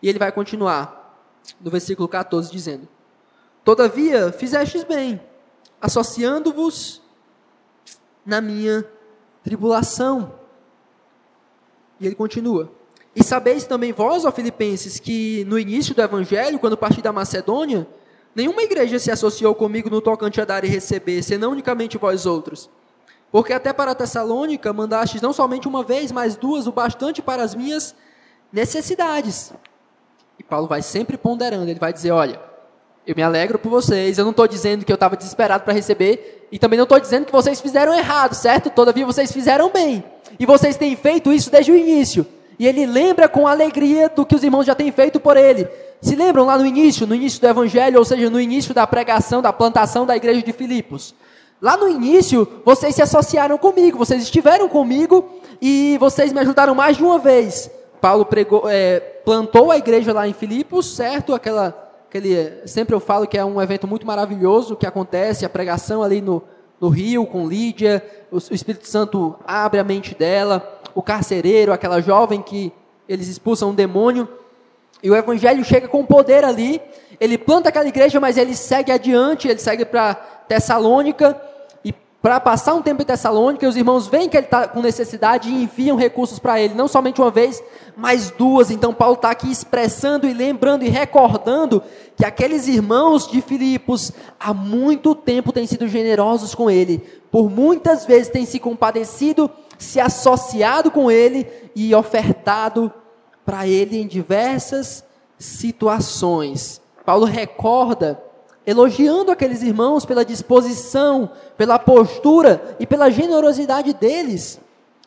E 0.02 0.08
ele 0.08 0.18
vai 0.18 0.32
continuar 0.32 0.98
no 1.60 1.70
versículo 1.70 2.08
14 2.08 2.50
dizendo: 2.50 2.88
Todavia 3.64 4.32
fizestes 4.32 4.84
bem, 4.84 5.20
associando-vos 5.80 7.02
na 8.24 8.40
minha 8.40 8.84
tribulação 9.42 10.37
e 12.00 12.06
ele 12.06 12.14
continua. 12.14 12.70
E 13.14 13.24
sabeis 13.24 13.64
também 13.64 13.92
vós, 13.92 14.24
ó 14.24 14.30
Filipenses, 14.30 15.00
que 15.00 15.44
no 15.46 15.58
início 15.58 15.94
do 15.94 16.02
Evangelho, 16.02 16.58
quando 16.58 16.76
parti 16.76 17.02
da 17.02 17.12
Macedônia, 17.12 17.86
nenhuma 18.34 18.62
igreja 18.62 18.98
se 18.98 19.10
associou 19.10 19.54
comigo 19.54 19.90
no 19.90 20.00
tocante 20.00 20.40
a 20.40 20.44
dar 20.44 20.64
e 20.64 20.68
receber, 20.68 21.22
senão 21.22 21.52
unicamente 21.52 21.98
vós 21.98 22.26
outros. 22.26 22.70
Porque 23.30 23.52
até 23.52 23.72
para 23.72 23.94
Tessalônica 23.94 24.72
mandastes 24.72 25.20
não 25.20 25.32
somente 25.32 25.68
uma 25.68 25.82
vez, 25.82 26.12
mas 26.12 26.36
duas, 26.36 26.66
o 26.66 26.72
bastante 26.72 27.20
para 27.20 27.42
as 27.42 27.54
minhas 27.54 27.94
necessidades. 28.52 29.52
E 30.38 30.42
Paulo 30.42 30.66
vai 30.66 30.80
sempre 30.80 31.18
ponderando, 31.18 31.68
ele 31.68 31.80
vai 31.80 31.92
dizer: 31.92 32.12
olha, 32.12 32.40
eu 33.08 33.14
me 33.16 33.22
alegro 33.22 33.58
por 33.58 33.70
vocês, 33.70 34.18
eu 34.18 34.24
não 34.24 34.32
estou 34.32 34.46
dizendo 34.46 34.84
que 34.84 34.92
eu 34.92 34.94
estava 34.94 35.16
desesperado 35.16 35.64
para 35.64 35.72
receber, 35.72 36.46
e 36.52 36.58
também 36.58 36.76
não 36.76 36.84
estou 36.84 37.00
dizendo 37.00 37.24
que 37.24 37.32
vocês 37.32 37.58
fizeram 37.58 37.94
errado, 37.94 38.34
certo? 38.34 38.68
Todavia 38.68 39.06
vocês 39.06 39.32
fizeram 39.32 39.70
bem. 39.70 40.04
E 40.38 40.44
vocês 40.44 40.76
têm 40.76 40.94
feito 40.94 41.32
isso 41.32 41.50
desde 41.50 41.72
o 41.72 41.76
início. 41.76 42.26
E 42.58 42.66
ele 42.66 42.84
lembra 42.84 43.26
com 43.26 43.48
alegria 43.48 44.10
do 44.10 44.26
que 44.26 44.34
os 44.34 44.44
irmãos 44.44 44.66
já 44.66 44.74
têm 44.74 44.92
feito 44.92 45.18
por 45.18 45.38
ele. 45.38 45.66
Se 46.02 46.14
lembram 46.14 46.44
lá 46.44 46.58
no 46.58 46.66
início, 46.66 47.06
no 47.06 47.14
início 47.14 47.40
do 47.40 47.46
evangelho, 47.46 47.98
ou 47.98 48.04
seja, 48.04 48.28
no 48.28 48.38
início 48.38 48.74
da 48.74 48.86
pregação, 48.86 49.40
da 49.40 49.54
plantação 49.54 50.04
da 50.04 50.14
igreja 50.14 50.42
de 50.42 50.52
Filipos. 50.52 51.14
Lá 51.62 51.78
no 51.78 51.88
início, 51.88 52.46
vocês 52.62 52.94
se 52.94 53.00
associaram 53.00 53.56
comigo, 53.56 53.96
vocês 53.96 54.22
estiveram 54.22 54.68
comigo 54.68 55.40
e 55.62 55.96
vocês 55.98 56.30
me 56.30 56.40
ajudaram 56.40 56.74
mais 56.74 56.98
de 56.98 57.02
uma 57.02 57.18
vez. 57.18 57.70
Paulo 58.02 58.26
pregou, 58.26 58.64
é, 58.68 59.00
plantou 59.24 59.70
a 59.70 59.78
igreja 59.78 60.12
lá 60.12 60.28
em 60.28 60.34
Filipos, 60.34 60.94
certo? 60.94 61.34
Aquela, 61.34 61.87
aquele, 62.08 62.66
sempre 62.66 62.94
eu 62.94 63.00
falo 63.00 63.26
que 63.26 63.36
é 63.36 63.44
um 63.44 63.60
evento 63.60 63.86
muito 63.86 64.06
maravilhoso 64.06 64.76
que 64.76 64.86
acontece, 64.86 65.44
a 65.44 65.48
pregação 65.48 66.02
ali 66.02 66.22
no, 66.22 66.42
no 66.80 66.88
rio 66.88 67.26
com 67.26 67.46
Lídia, 67.46 68.02
o, 68.30 68.36
o 68.36 68.54
Espírito 68.54 68.88
Santo 68.88 69.36
abre 69.46 69.78
a 69.78 69.84
mente 69.84 70.14
dela, 70.14 70.80
o 70.94 71.02
carcereiro, 71.02 71.70
aquela 71.70 72.00
jovem 72.00 72.40
que 72.40 72.72
eles 73.06 73.28
expulsam 73.28 73.70
um 73.70 73.74
demônio, 73.74 74.26
e 75.02 75.10
o 75.10 75.14
evangelho 75.14 75.62
chega 75.64 75.86
com 75.86 76.04
poder 76.04 76.44
ali, 76.44 76.80
ele 77.20 77.36
planta 77.36 77.68
aquela 77.68 77.86
igreja, 77.86 78.18
mas 78.18 78.38
ele 78.38 78.56
segue 78.56 78.90
adiante, 78.90 79.46
ele 79.46 79.60
segue 79.60 79.84
para 79.84 80.14
Tessalônica, 80.14 81.38
para 82.20 82.40
passar 82.40 82.74
um 82.74 82.82
tempo 82.82 83.02
em 83.02 83.04
Tessalônica, 83.04 83.68
os 83.68 83.76
irmãos 83.76 84.08
veem 84.08 84.28
que 84.28 84.36
ele 84.36 84.46
está 84.46 84.66
com 84.66 84.80
necessidade 84.80 85.48
e 85.48 85.62
enviam 85.62 85.96
recursos 85.96 86.38
para 86.38 86.60
ele, 86.60 86.74
não 86.74 86.88
somente 86.88 87.20
uma 87.20 87.30
vez, 87.30 87.62
mas 87.98 88.30
duas. 88.30 88.70
Então, 88.70 88.94
Paulo 88.94 89.16
está 89.16 89.28
aqui 89.28 89.50
expressando 89.50 90.28
e 90.28 90.32
lembrando 90.32 90.84
e 90.84 90.88
recordando 90.88 91.82
que 92.16 92.24
aqueles 92.24 92.68
irmãos 92.68 93.28
de 93.28 93.42
Filipos 93.42 94.12
há 94.38 94.54
muito 94.54 95.16
tempo 95.16 95.52
têm 95.52 95.66
sido 95.66 95.88
generosos 95.88 96.54
com 96.54 96.70
ele, 96.70 96.98
por 97.28 97.50
muitas 97.50 98.06
vezes 98.06 98.30
têm 98.30 98.46
se 98.46 98.60
compadecido, 98.60 99.50
se 99.76 99.98
associado 99.98 100.92
com 100.92 101.10
ele 101.10 101.44
e 101.74 101.92
ofertado 101.92 102.92
para 103.44 103.66
ele 103.66 104.00
em 104.00 104.06
diversas 104.06 105.04
situações. 105.36 106.80
Paulo 107.04 107.26
recorda 107.26 108.22
elogiando 108.64 109.32
aqueles 109.32 109.60
irmãos 109.60 110.04
pela 110.04 110.24
disposição, 110.24 111.32
pela 111.56 111.80
postura 111.80 112.76
e 112.78 112.86
pela 112.86 113.10
generosidade 113.10 113.92
deles 113.92 114.60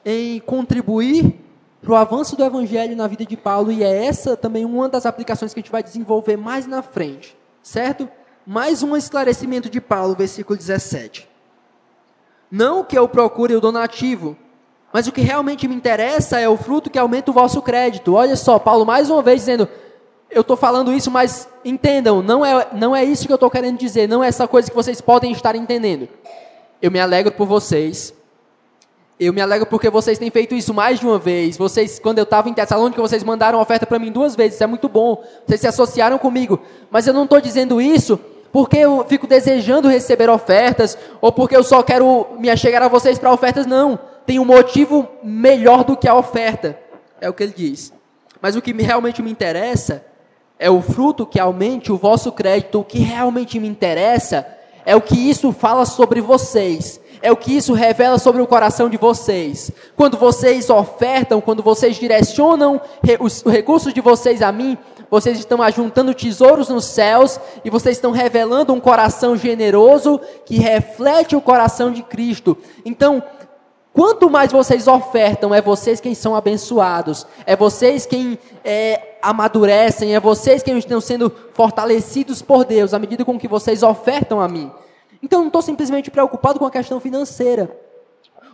em 0.04 0.42
contribuir 0.42 1.41
para 1.82 1.92
o 1.92 1.96
avanço 1.96 2.36
do 2.36 2.44
evangelho 2.44 2.96
na 2.96 3.08
vida 3.08 3.26
de 3.26 3.36
Paulo, 3.36 3.72
e 3.72 3.84
é 3.84 4.06
essa 4.06 4.38
também 4.38 4.64
uma 4.64 4.88
das 4.88 5.06
aplicações 5.06 5.54
que 5.54 5.60
a 5.60 5.64
gente 5.64 5.72
vai 5.72 5.82
desenvolver 5.82 6.38
mais 6.38 6.68
na 6.68 6.82
frente, 6.82 7.36
certo? 7.64 8.08
Mais 8.46 8.84
um 8.84 8.96
esclarecimento 8.96 9.70
de 9.70 9.82
Paulo, 9.82 10.16
versículo 10.16 10.58
17. 10.58 11.28
Não 12.52 12.84
que 12.84 12.98
eu 12.98 13.08
procure 13.08 13.56
o 13.56 13.62
donativo, 13.62 14.38
mas 14.94 15.08
o 15.08 15.12
que 15.12 15.22
realmente 15.22 15.68
me 15.68 15.76
interessa 15.76 16.40
é 16.40 16.48
o 16.48 16.58
fruto 16.58 16.90
que 16.90 17.00
aumenta 17.00 17.32
o 17.32 17.34
vosso 17.34 17.62
crédito. 17.62 18.14
Olha 18.14 18.36
só, 18.36 18.60
Paulo 18.60 18.86
mais 18.86 19.10
uma 19.10 19.22
vez 19.22 19.42
dizendo: 19.42 19.68
eu 20.30 20.42
estou 20.42 20.58
falando 20.58 20.94
isso, 20.94 21.10
mas 21.10 21.48
entendam, 21.66 22.22
não 22.22 22.46
é, 22.46 22.68
não 22.74 22.96
é 22.96 23.04
isso 23.04 23.26
que 23.26 23.32
eu 23.32 23.36
estou 23.36 23.50
querendo 23.50 23.78
dizer, 23.78 24.08
não 24.08 24.24
é 24.24 24.28
essa 24.28 24.48
coisa 24.48 24.70
que 24.70 24.76
vocês 24.76 25.02
podem 25.02 25.32
estar 25.32 25.56
entendendo. 25.56 26.08
Eu 26.82 26.92
me 26.92 27.00
alegro 27.00 27.32
por 27.32 27.48
vocês. 27.48 28.14
Eu 29.24 29.32
me 29.32 29.40
alegro 29.40 29.68
porque 29.68 29.88
vocês 29.88 30.18
têm 30.18 30.32
feito 30.32 30.56
isso 30.56 30.74
mais 30.74 31.00
de 31.00 31.06
uma 31.06 31.20
vez. 31.20 31.56
Vocês, 31.56 32.00
quando 32.00 32.18
eu 32.18 32.24
estava 32.24 32.50
em 32.50 32.56
Tessalônica, 32.56 33.00
vocês 33.00 33.24
mandaram 33.24 33.62
oferta 33.62 33.86
para 33.86 34.00
mim 34.00 34.12
duas 34.12 34.36
vezes. 34.36 34.56
Isso 34.56 34.64
é 34.64 34.68
muito 34.68 34.90
bom. 34.90 35.24
Vocês 35.46 35.62
se 35.62 35.68
associaram 35.68 36.18
comigo. 36.18 36.60
Mas 36.90 37.06
eu 37.06 37.14
não 37.14 37.26
estou 37.26 37.40
dizendo 37.40 37.80
isso 37.80 38.20
porque 38.52 38.78
eu 38.78 39.06
fico 39.08 39.28
desejando 39.28 39.88
receber 39.88 40.28
ofertas 40.28 40.98
ou 41.22 41.32
porque 41.32 41.56
eu 41.56 41.64
só 41.64 41.84
quero 41.84 42.30
me 42.40 42.50
achegar 42.50 42.82
a 42.82 42.88
vocês 42.88 43.20
para 43.20 43.32
ofertas. 43.32 43.68
Não. 43.68 44.00
Tem 44.26 44.40
um 44.40 44.46
motivo 44.46 45.08
melhor 45.24 45.84
do 45.84 45.96
que 45.96 46.08
a 46.08 46.16
oferta. 46.16 46.76
É 47.22 47.30
o 47.30 47.34
que 47.34 47.44
ele 47.44 47.54
diz. 47.56 47.94
Mas 48.42 48.56
o 48.56 48.62
que 48.62 48.74
realmente 48.74 49.22
me 49.22 49.30
interessa 49.30 50.04
é 50.58 50.72
o 50.72 50.82
fruto 50.82 51.28
que 51.28 51.40
aumente 51.40 51.92
o 51.92 51.98
vosso 51.98 52.32
crédito. 52.32 52.80
O 52.80 52.84
que 52.84 52.98
realmente 52.98 53.60
me 53.60 53.68
interessa 53.68 54.48
é 54.84 54.96
o 54.96 55.02
que 55.02 55.30
isso 55.30 55.52
fala 55.52 55.86
sobre 55.86 56.22
vocês. 56.22 57.00
É 57.22 57.32
o 57.32 57.38
que 57.38 57.56
isso 57.56 57.74
revela 57.74 58.18
sobre 58.18 58.42
o 58.42 58.48
coração 58.48 58.90
de 58.90 58.98
vocês. 58.98 59.72
Quando 59.96 60.18
vocês 60.18 60.70
ofertam, 60.70 61.40
quando 61.40 61.62
vocês 61.62 61.98
direcionam 61.98 62.82
os 63.20 63.44
recursos 63.44 63.94
de 63.94 64.02
vocês 64.02 64.42
a 64.42 64.52
mim, 64.52 64.78
vocês 65.10 65.38
estão 65.38 65.62
ajuntando 65.62 66.14
tesouros 66.14 66.70
nos 66.70 66.86
céus 66.86 67.40
e 67.64 67.70
vocês 67.70 67.98
estão 67.98 68.12
revelando 68.12 68.74
um 68.74 68.80
coração 68.80 69.36
generoso 69.36 70.20
que 70.46 70.58
reflete 70.58 71.36
o 71.36 71.42
coração 71.42 71.92
de 71.92 72.02
Cristo. 72.02 72.58
Então, 72.86 73.22
Quanto 73.94 74.30
mais 74.30 74.54
vocês 74.54 74.88
ofertam, 74.88 75.54
é 75.54 75.62
vocês 75.62 76.00
quem 76.00 76.16
são 76.16 76.34
abençoados, 76.34 77.28
é 77.46 77.58
vocês 77.58 78.06
quem 78.06 78.40
é, 78.64 79.18
amadurecem, 79.22 80.16
é 80.16 80.20
vocês 80.20 80.64
quem 80.64 80.78
estão 80.78 81.02
sendo 81.02 81.30
fortalecidos 81.54 82.42
por 82.42 82.64
Deus, 82.64 82.94
à 82.94 83.00
medida 83.00 83.26
com 83.26 83.38
que 83.38 83.50
vocês 83.50 83.84
ofertam 83.84 84.40
a 84.40 84.48
mim. 84.48 84.72
Então, 85.22 85.40
eu 85.40 85.44
não 85.44 85.48
estou 85.48 85.62
simplesmente 85.62 86.10
preocupado 86.10 86.60
com 86.60 86.66
a 86.66 86.72
questão 86.72 87.00
financeira. 87.00 87.76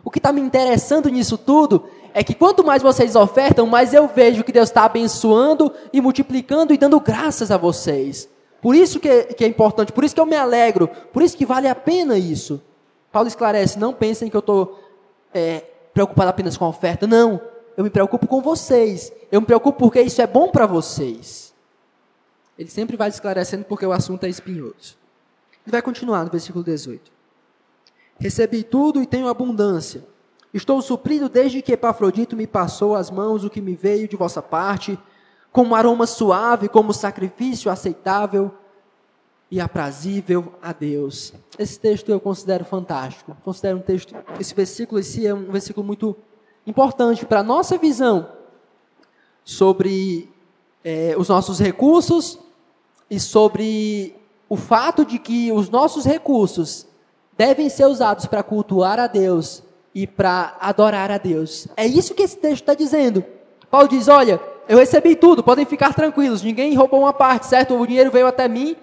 O 0.04 0.12
que 0.12 0.20
está 0.20 0.32
me 0.32 0.42
interessando 0.42 1.10
nisso 1.10 1.38
tudo 1.38 1.86
é 2.14 2.24
que 2.24 2.34
quanto 2.34 2.64
mais 2.64 2.82
vocês 2.82 3.16
ofertam, 3.16 3.68
mais 3.68 3.94
eu 3.94 4.08
vejo 4.08 4.44
que 4.44 4.52
Deus 4.52 4.70
está 4.70 4.86
abençoando 4.86 5.72
e 5.92 6.02
multiplicando 6.02 6.74
e 6.74 6.78
dando 6.78 7.00
graças 7.00 7.52
a 7.52 7.58
vocês. 7.58 8.30
Por 8.62 8.76
isso 8.76 9.00
que 9.00 9.08
é, 9.08 9.24
que 9.26 9.44
é 9.44 9.48
importante, 9.48 9.92
por 9.92 10.04
isso 10.04 10.16
que 10.16 10.22
eu 10.22 10.26
me 10.26 10.36
alegro, 10.36 10.88
por 11.14 11.22
isso 11.22 11.38
que 11.38 11.46
vale 11.46 11.68
a 11.68 11.76
pena 11.76 12.18
isso. 12.18 12.62
Paulo 13.12 13.28
esclarece: 13.28 13.78
não 13.78 13.94
pensem 13.94 14.30
que 14.30 14.36
eu 14.36 14.40
estou 14.40 14.80
é, 15.34 15.64
preocupado 15.94 16.30
apenas 16.30 16.58
com 16.58 16.66
a 16.66 16.70
oferta. 16.70 17.06
Não, 17.06 17.40
eu 17.76 17.84
me 17.84 17.90
preocupo 17.90 18.28
com 18.28 18.42
vocês. 18.42 19.12
Eu 19.32 19.42
me 19.42 19.48
preocupo 19.48 19.78
porque 19.78 20.02
isso 20.02 20.22
é 20.22 20.28
bom 20.28 20.50
para 20.50 20.66
vocês. 20.66 21.54
Ele 22.58 22.70
sempre 22.70 22.98
vai 22.98 23.10
esclarecendo 23.10 23.66
porque 23.66 23.86
o 23.86 23.92
assunto 23.92 24.26
é 24.26 24.30
espinhoso. 24.30 24.98
Ele 25.68 25.72
vai 25.74 25.82
continuar 25.82 26.24
no 26.24 26.32
versículo 26.32 26.64
18. 26.64 27.12
Recebi 28.18 28.64
tudo 28.64 29.02
e 29.02 29.06
tenho 29.06 29.28
abundância. 29.28 30.02
Estou 30.54 30.82
suprido 30.82 31.28
desde 31.28 31.62
que 31.62 31.74
Epafrodito 31.74 32.38
me 32.38 32.48
passou 32.48 32.96
às 32.96 33.12
mãos 33.12 33.44
o 33.44 33.50
que 33.50 33.60
me 33.60 33.76
veio 33.76 34.08
de 34.08 34.16
vossa 34.16 34.42
parte, 34.42 34.98
como 35.52 35.76
aroma 35.76 36.08
suave, 36.08 36.70
como 36.70 36.94
sacrifício 36.94 37.70
aceitável 37.70 38.50
e 39.52 39.60
aprazível 39.60 40.54
a 40.62 40.72
Deus. 40.72 41.34
Esse 41.60 41.78
texto 41.78 42.08
eu 42.08 42.20
considero 42.22 42.64
fantástico. 42.64 43.36
Considero 43.44 43.80
um 43.80 43.82
texto, 43.82 44.16
esse 44.40 44.56
versículo 44.56 45.02
em 45.02 45.04
si 45.04 45.28
é 45.28 45.34
um 45.34 45.52
versículo 45.52 45.86
muito 45.86 46.16
importante 46.66 47.26
para 47.26 47.42
a 47.42 47.44
nossa 47.44 47.78
visão 47.78 48.32
sobre 49.44 50.34
é, 50.82 51.14
os 51.18 51.28
nossos 51.28 51.60
recursos 51.60 52.40
e 53.10 53.20
sobre 53.20 54.16
o 54.50 54.56
fato 54.56 55.06
de 55.06 55.20
que 55.20 55.52
os 55.52 55.70
nossos 55.70 56.06
recursos 56.06 56.88
devem 57.38 57.70
ser 57.70 57.86
usados 57.86 58.26
para 58.26 58.44
cultuar 58.44 59.00
a 59.00 59.08
Deus 59.08 59.64
e 59.94 60.08
para 60.08 60.56
adorar 60.60 61.12
a 61.12 61.18
Deus. 61.18 61.68
É 61.76 61.86
isso 61.86 62.14
que 62.14 62.24
esse 62.24 62.38
texto 62.38 62.62
está 62.62 62.74
dizendo. 62.74 63.24
Paulo 63.70 63.88
diz: 63.88 64.08
Olha, 64.08 64.40
eu 64.68 64.78
recebi 64.78 65.16
tudo, 65.16 65.44
podem 65.44 65.66
ficar 65.66 65.94
tranquilos, 65.94 66.42
ninguém 66.42 66.74
roubou 66.76 67.02
uma 67.02 67.14
parte, 67.14 67.48
certo? 67.48 67.76
O 67.76 67.86
dinheiro 67.86 68.12
veio 68.12 68.28
até 68.28 68.48
mim 68.48 68.76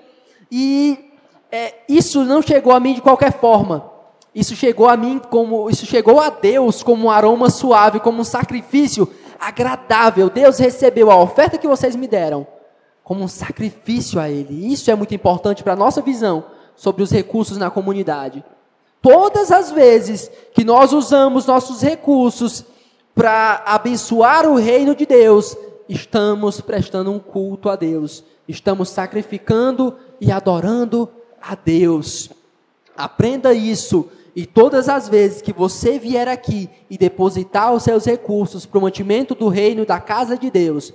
e 0.50 1.10
é, 1.50 1.74
isso 1.88 2.24
não 2.24 2.42
chegou 2.42 2.72
a 2.72 2.80
mim 2.80 2.94
de 2.94 3.00
qualquer 3.00 3.32
forma. 3.32 3.92
Isso 4.34 4.56
chegou 4.56 4.88
a 4.88 4.96
mim 4.96 5.20
como, 5.30 5.70
isso 5.70 5.86
chegou 5.86 6.18
a 6.18 6.28
Deus 6.28 6.82
como 6.82 7.06
um 7.06 7.10
aroma 7.10 7.48
suave, 7.48 8.00
como 8.00 8.20
um 8.20 8.24
sacrifício 8.24 9.08
agradável. 9.38 10.28
Deus 10.28 10.58
recebeu 10.58 11.10
a 11.10 11.16
oferta 11.20 11.56
que 11.56 11.68
vocês 11.68 11.94
me 11.94 12.08
deram 12.08 12.46
como 13.04 13.22
um 13.22 13.28
sacrifício 13.28 14.18
a 14.18 14.30
Ele. 14.30 14.72
Isso 14.72 14.90
é 14.90 14.94
muito 14.94 15.14
importante 15.14 15.62
para 15.62 15.74
a 15.74 15.76
nossa 15.76 16.00
visão 16.00 16.46
sobre 16.74 17.02
os 17.02 17.10
recursos 17.10 17.58
na 17.58 17.70
comunidade. 17.70 18.42
Todas 19.02 19.52
as 19.52 19.70
vezes 19.70 20.30
que 20.54 20.64
nós 20.64 20.94
usamos 20.94 21.44
nossos 21.44 21.82
recursos 21.82 22.64
para 23.14 23.62
abençoar 23.66 24.48
o 24.48 24.56
reino 24.56 24.96
de 24.96 25.04
Deus, 25.04 25.54
estamos 25.86 26.62
prestando 26.62 27.12
um 27.12 27.18
culto 27.18 27.68
a 27.68 27.76
Deus, 27.76 28.24
estamos 28.48 28.88
sacrificando 28.88 29.94
e 30.18 30.32
adorando 30.32 31.08
a 31.40 31.54
Deus. 31.54 32.30
Aprenda 32.96 33.52
isso. 33.52 34.08
E 34.34 34.46
todas 34.46 34.88
as 34.88 35.08
vezes 35.08 35.42
que 35.42 35.52
você 35.52 35.98
vier 35.98 36.26
aqui 36.26 36.68
e 36.90 36.96
depositar 36.96 37.72
os 37.72 37.84
seus 37.84 38.04
recursos 38.04 38.66
para 38.66 38.78
o 38.78 38.82
mantimento 38.82 39.34
do 39.34 39.48
reino 39.48 39.84
da 39.84 40.00
casa 40.00 40.36
de 40.36 40.50
Deus, 40.50 40.92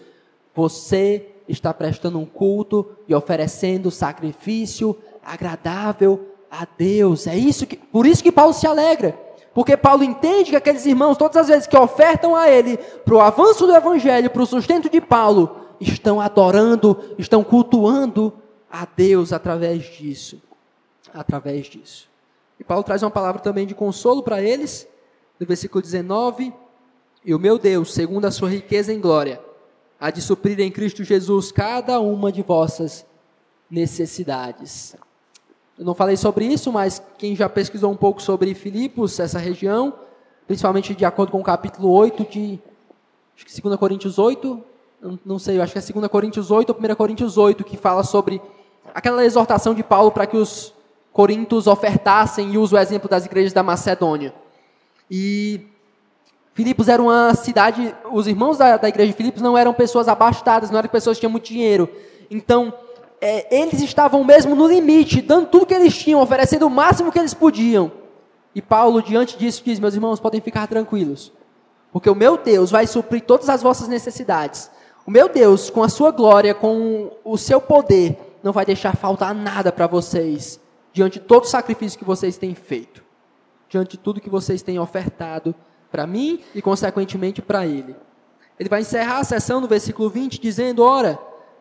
você 0.54 1.28
está 1.50 1.74
prestando 1.74 2.20
um 2.20 2.26
culto 2.26 2.88
e 3.08 3.16
oferecendo 3.16 3.90
sacrifício 3.90 4.96
agradável 5.24 6.28
a 6.50 6.66
Deus. 6.78 7.28
É 7.28 7.36
isso 7.36 7.66
que, 7.66 7.76
por 7.76 8.06
isso 8.06 8.24
que 8.24 8.32
Paulo 8.32 8.54
se 8.54 8.68
alegra, 8.68 9.18
Porque 9.54 9.76
Paulo 9.76 10.04
entende 10.04 10.52
que 10.52 10.56
aqueles 10.56 10.86
irmãos, 10.86 11.18
todas 11.18 11.36
as 11.38 11.48
vezes 11.48 11.68
que 11.68 11.76
ofertam 11.76 12.36
a 12.36 12.48
ele 12.48 12.78
para 12.78 13.16
o 13.16 13.20
avanço 13.20 13.66
do 13.66 13.76
evangelho, 13.76 14.30
para 14.30 14.44
o 14.44 14.46
sustento 14.46 14.90
de 14.90 15.02
Paulo, 15.02 15.66
estão 15.82 16.22
adorando, 16.22 17.16
estão 17.18 17.44
cultuando 17.44 18.32
a 18.72 18.86
Deus 18.86 19.34
através 19.34 19.84
disso. 19.86 20.40
Através 21.12 21.66
disso. 21.66 22.08
E 22.60 22.64
Paulo 22.64 22.84
traz 22.84 23.02
uma 23.02 23.10
palavra 23.10 23.42
também 23.42 23.66
de 23.66 23.74
consolo 23.74 24.22
para 24.22 24.42
eles, 24.42 24.88
no 25.40 25.48
versículo 25.48 25.82
19: 25.82 26.54
E 27.26 27.34
o 27.34 27.40
meu 27.40 27.58
Deus, 27.58 27.94
segundo 27.94 28.26
a 28.26 28.32
sua 28.32 28.50
riqueza 28.50 28.94
em 28.94 29.00
glória, 29.00 29.42
há 30.00 30.10
de 30.10 30.22
suprir 30.22 30.60
em 30.60 30.72
Cristo 30.72 31.04
Jesus 31.04 31.52
cada 31.52 32.00
uma 32.00 32.32
de 32.32 32.42
vossas 32.42 33.06
necessidades. 33.70 34.96
Eu 35.78 35.86
não 35.86 35.94
falei 35.94 36.18
sobre 36.18 36.46
isso, 36.46 36.72
mas 36.72 37.02
quem 37.18 37.36
já 37.36 37.48
pesquisou 37.48 37.92
um 37.92 37.96
pouco 37.96 38.22
sobre 38.22 38.54
Filipos, 38.54 39.20
essa 39.20 39.40
região, 39.40 39.94
principalmente 40.48 40.96
de 40.96 41.06
acordo 41.06 41.32
com 41.32 41.40
o 41.40 41.44
capítulo 41.44 41.90
8 41.92 42.26
de 42.26 42.60
acho 43.36 43.46
que 43.46 43.62
2 43.62 43.78
Coríntios 43.78 44.20
8, 44.20 44.62
não 45.26 45.40
sei, 45.40 45.62
acho 45.62 45.72
que 45.72 45.80
é 45.80 45.82
2 45.82 46.08
Coríntios 46.08 46.52
8 46.52 46.70
ou 46.70 46.92
1 46.92 46.96
Coríntios 46.96 47.38
8, 47.38 47.64
que 47.64 47.78
fala 47.78 48.04
sobre 48.04 48.42
aquela 48.94 49.24
exortação 49.24 49.74
de 49.74 49.84
Paulo 49.84 50.12
para 50.12 50.28
que 50.28 50.36
os 50.36 50.74
coríntios 51.14 51.68
ofertassem 51.68 52.54
e 52.54 52.58
usa 52.58 52.76
o 52.76 52.80
exemplo 52.80 53.10
das 53.10 53.26
igrejas 53.26 53.54
da 53.54 53.64
Macedônia. 53.64 54.34
E 55.10 55.69
Filipos 56.60 56.90
era 56.90 57.02
uma 57.02 57.34
cidade, 57.36 57.96
os 58.12 58.28
irmãos 58.28 58.58
da, 58.58 58.76
da 58.76 58.90
igreja 58.90 59.14
de 59.14 59.16
Filipos 59.16 59.42
não 59.42 59.58
eram 59.58 59.74
pessoas 59.74 60.10
abastadas, 60.10 60.70
não 60.70 60.78
eram 60.78 60.90
pessoas 60.90 61.16
que 61.16 61.22
tinham 61.22 61.32
muito 61.32 61.46
dinheiro. 61.46 61.88
Então, 62.30 62.74
é, 63.22 63.62
eles 63.62 63.82
estavam 63.82 64.26
mesmo 64.26 64.58
no 64.58 64.68
limite, 64.68 65.22
dando 65.22 65.48
tudo 65.48 65.66
que 65.66 65.74
eles 65.74 65.98
tinham, 65.98 66.22
oferecendo 66.22 66.68
o 66.68 66.70
máximo 66.70 67.14
que 67.14 67.20
eles 67.20 67.34
podiam. 67.34 67.90
E 68.54 68.62
Paulo, 68.62 69.02
diante 69.02 69.38
disso, 69.38 69.62
diz: 69.64 69.80
Meus 69.80 69.94
irmãos, 69.94 70.20
podem 70.20 70.42
ficar 70.42 70.68
tranquilos, 70.68 71.32
porque 71.94 72.10
o 72.10 72.16
meu 72.16 72.36
Deus 72.36 72.72
vai 72.72 72.86
suprir 72.86 73.22
todas 73.22 73.48
as 73.48 73.64
vossas 73.64 73.88
necessidades. 73.88 74.70
O 75.08 75.12
meu 75.12 75.30
Deus, 75.30 75.70
com 75.70 75.82
a 75.82 75.88
sua 75.88 76.12
glória, 76.12 76.54
com 76.54 77.10
o 77.24 77.38
seu 77.38 77.62
poder, 77.62 78.18
não 78.44 78.52
vai 78.52 78.66
deixar 78.66 78.98
faltar 78.98 79.34
nada 79.34 79.72
para 79.72 79.88
vocês, 79.88 80.60
diante 80.92 81.20
de 81.20 81.26
todo 81.26 81.46
o 81.46 81.48
sacrifício 81.48 81.98
que 81.98 82.04
vocês 82.04 82.36
têm 82.36 82.54
feito, 82.54 83.02
diante 83.70 83.92
de 83.92 83.98
tudo 83.98 84.20
que 84.20 84.30
vocês 84.30 84.62
têm 84.62 84.78
ofertado 84.78 85.56
para 85.92 86.06
mim 86.06 86.40
e, 86.54 86.62
consequentemente, 86.62 87.42
para 87.42 87.66
Ele. 87.66 87.96
Ele 88.60 88.70
vai 88.70 88.82
encerrar 88.82 89.20
a 89.20 89.24
sessão 89.24 89.62
no 89.62 89.68
versículo 89.68 90.10
20, 90.10 90.40
dizendo: 90.40 90.84
Ora, 90.84 91.18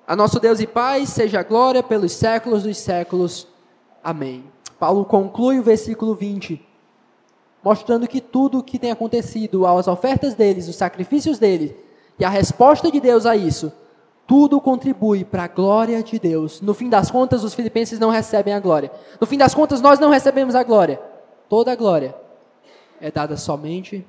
a 0.06 0.16
nosso 0.16 0.40
Deus 0.40 0.58
e 0.60 0.66
Pai 0.66 1.06
seja 1.06 1.42
glória 1.42 1.82
pelos 1.82 2.12
séculos 2.12 2.62
dos 2.62 2.78
séculos. 2.78 3.46
Amém. 4.02 4.44
Paulo 4.78 5.04
conclui 5.04 5.58
o 5.58 5.62
versículo 5.62 6.14
20, 6.14 6.64
mostrando 7.62 8.06
que 8.06 8.20
tudo 8.20 8.58
o 8.58 8.62
que 8.62 8.78
tem 8.78 8.90
acontecido, 8.90 9.66
as 9.66 9.88
ofertas 9.88 10.34
deles, 10.34 10.68
os 10.68 10.76
sacrifícios 10.76 11.38
deles 11.38 11.74
e 12.18 12.24
a 12.24 12.28
resposta 12.28 12.90
de 12.90 13.00
Deus 13.00 13.26
a 13.26 13.36
isso, 13.36 13.72
tudo 14.26 14.60
contribui 14.60 15.24
para 15.24 15.44
a 15.44 15.48
glória 15.48 16.02
de 16.02 16.18
Deus. 16.18 16.60
No 16.60 16.74
fim 16.74 16.88
das 16.88 17.10
contas, 17.10 17.44
os 17.44 17.54
filipenses 17.54 17.98
não 17.98 18.10
recebem 18.10 18.52
a 18.52 18.60
glória. 18.60 18.90
No 19.20 19.26
fim 19.26 19.38
das 19.38 19.54
contas, 19.54 19.80
nós 19.80 19.98
não 19.98 20.10
recebemos 20.10 20.54
a 20.54 20.62
glória. 20.62 21.00
Toda 21.48 21.72
a 21.72 21.76
glória 21.76 22.14
é 23.00 23.10
dada 23.10 23.36
somente 23.36 24.06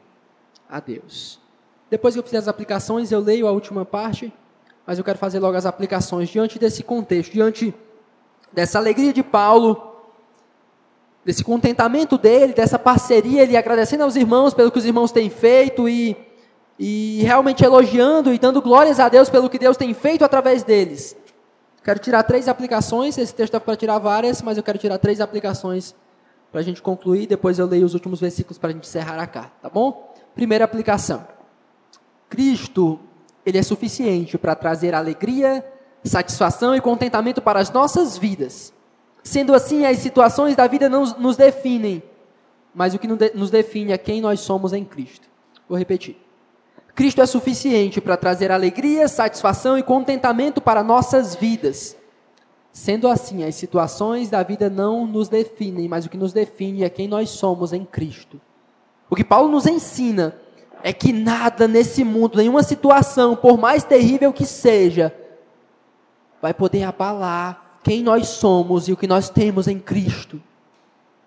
a 0.70 0.80
Deus. 0.80 1.40
Depois 1.90 2.14
que 2.14 2.20
eu 2.20 2.24
fizer 2.24 2.38
as 2.38 2.48
aplicações, 2.48 3.12
eu 3.12 3.20
leio 3.20 3.48
a 3.48 3.52
última 3.52 3.84
parte 3.84 4.32
mas 4.90 4.98
eu 4.98 5.04
quero 5.04 5.20
fazer 5.20 5.38
logo 5.38 5.56
as 5.56 5.68
aplicações 5.68 6.30
diante 6.30 6.58
desse 6.58 6.82
contexto, 6.82 7.32
diante 7.32 7.72
dessa 8.52 8.80
alegria 8.80 9.14
de 9.14 9.22
Paulo, 9.22 9.80
desse 11.24 11.44
contentamento 11.44 12.18
dele, 12.18 12.54
dessa 12.54 12.80
parceria, 12.80 13.44
ele 13.44 13.56
agradecendo 13.56 14.04
aos 14.04 14.16
irmãos 14.16 14.52
pelo 14.52 14.72
que 14.72 14.80
os 14.80 14.86
irmãos 14.86 15.12
têm 15.12 15.30
feito 15.30 15.88
e, 15.88 16.18
e 16.80 17.22
realmente 17.22 17.64
elogiando 17.64 18.34
e 18.34 18.40
dando 18.40 18.64
glórias 18.64 19.00
a 19.00 19.08
Deus 19.08 19.30
pelo 19.30 19.48
que 19.48 19.60
Deus 19.60 19.78
tem 19.78 19.94
feito 19.94 20.26
através 20.26 20.64
deles. 20.64 21.16
Quero 21.84 22.00
tirar 22.00 22.24
três 22.24 22.48
aplicações, 22.48 23.16
esse 23.16 23.36
texto 23.36 23.54
dá 23.54 23.60
para 23.60 23.76
tirar 23.76 24.00
várias, 24.00 24.42
mas 24.42 24.58
eu 24.58 24.64
quero 24.64 24.80
tirar 24.80 24.98
três 24.98 25.22
aplicações 25.22 25.94
para 26.52 26.62
a 26.62 26.64
gente 26.64 26.82
concluir, 26.82 27.28
depois 27.28 27.60
eu 27.60 27.68
leio 27.68 27.86
os 27.86 27.94
últimos 27.94 28.20
versículos 28.20 28.58
para 28.58 28.72
a 28.72 28.74
gente 28.74 28.88
encerrar 28.88 29.22
a 29.22 29.28
carta, 29.28 29.52
tá 29.62 29.70
bom? 29.70 30.09
Primeira 30.40 30.64
aplicação. 30.64 31.28
Cristo 32.30 32.98
ele 33.46 33.58
é 33.58 33.62
suficiente 33.62 34.38
para 34.38 34.56
trazer 34.56 34.96
alegria, 34.96 35.70
satisfação 36.02 36.74
e 36.74 36.80
contentamento 36.80 37.42
para 37.42 37.60
as 37.60 37.70
nossas 37.70 38.18
vidas. 38.18 38.72
Sendo 39.22 39.54
assim, 39.54 39.86
as 39.86 39.98
situações 39.98 40.56
da 40.56 40.66
vida 40.66 40.88
não 40.88 41.04
nos 41.18 41.36
definem, 41.36 42.02
mas 42.74 42.94
o 42.94 43.00
que 43.00 43.06
nos 43.06 43.52
define 43.52 43.92
é 43.92 43.98
quem 43.98 44.22
nós 44.22 44.40
somos 44.40 44.72
em 44.72 44.86
Cristo. 44.86 45.28
Vou 45.68 45.78
repetir. 45.78 46.16
Cristo 46.96 47.22
é 47.22 47.26
suficiente 47.26 48.00
para 48.00 48.16
trazer 48.16 48.50
alegria, 48.50 49.10
satisfação 49.10 49.78
e 49.78 49.84
contentamento 49.84 50.62
para 50.62 50.82
nossas 50.82 51.36
vidas. 51.36 51.98
Sendo 52.72 53.10
assim, 53.10 53.44
as 53.44 53.56
situações 53.56 54.30
da 54.30 54.42
vida 54.42 54.70
não 54.70 55.06
nos 55.06 55.28
definem, 55.28 55.90
mas 55.90 56.06
o 56.06 56.10
que 56.10 56.16
nos 56.16 56.32
define 56.32 56.86
é 56.86 56.90
quem 56.90 57.10
nós 57.10 57.30
somos 57.30 57.74
em 57.74 57.84
Cristo. 57.84 58.40
O 59.10 59.16
que 59.16 59.24
Paulo 59.24 59.50
nos 59.50 59.66
ensina 59.66 60.36
é 60.84 60.94
que 60.94 61.12
nada 61.12 61.68
nesse 61.68 62.04
mundo, 62.04 62.38
nenhuma 62.38 62.64
situação, 62.64 63.36
por 63.36 63.58
mais 63.58 63.84
terrível 63.84 64.32
que 64.32 64.46
seja, 64.46 65.14
vai 66.42 66.54
poder 66.54 66.84
abalar 66.84 67.80
quem 67.84 68.04
nós 68.04 68.28
somos 68.28 68.88
e 68.88 68.94
o 68.94 68.98
que 68.98 69.08
nós 69.08 69.30
temos 69.30 69.68
em 69.68 69.80
Cristo. 69.80 70.42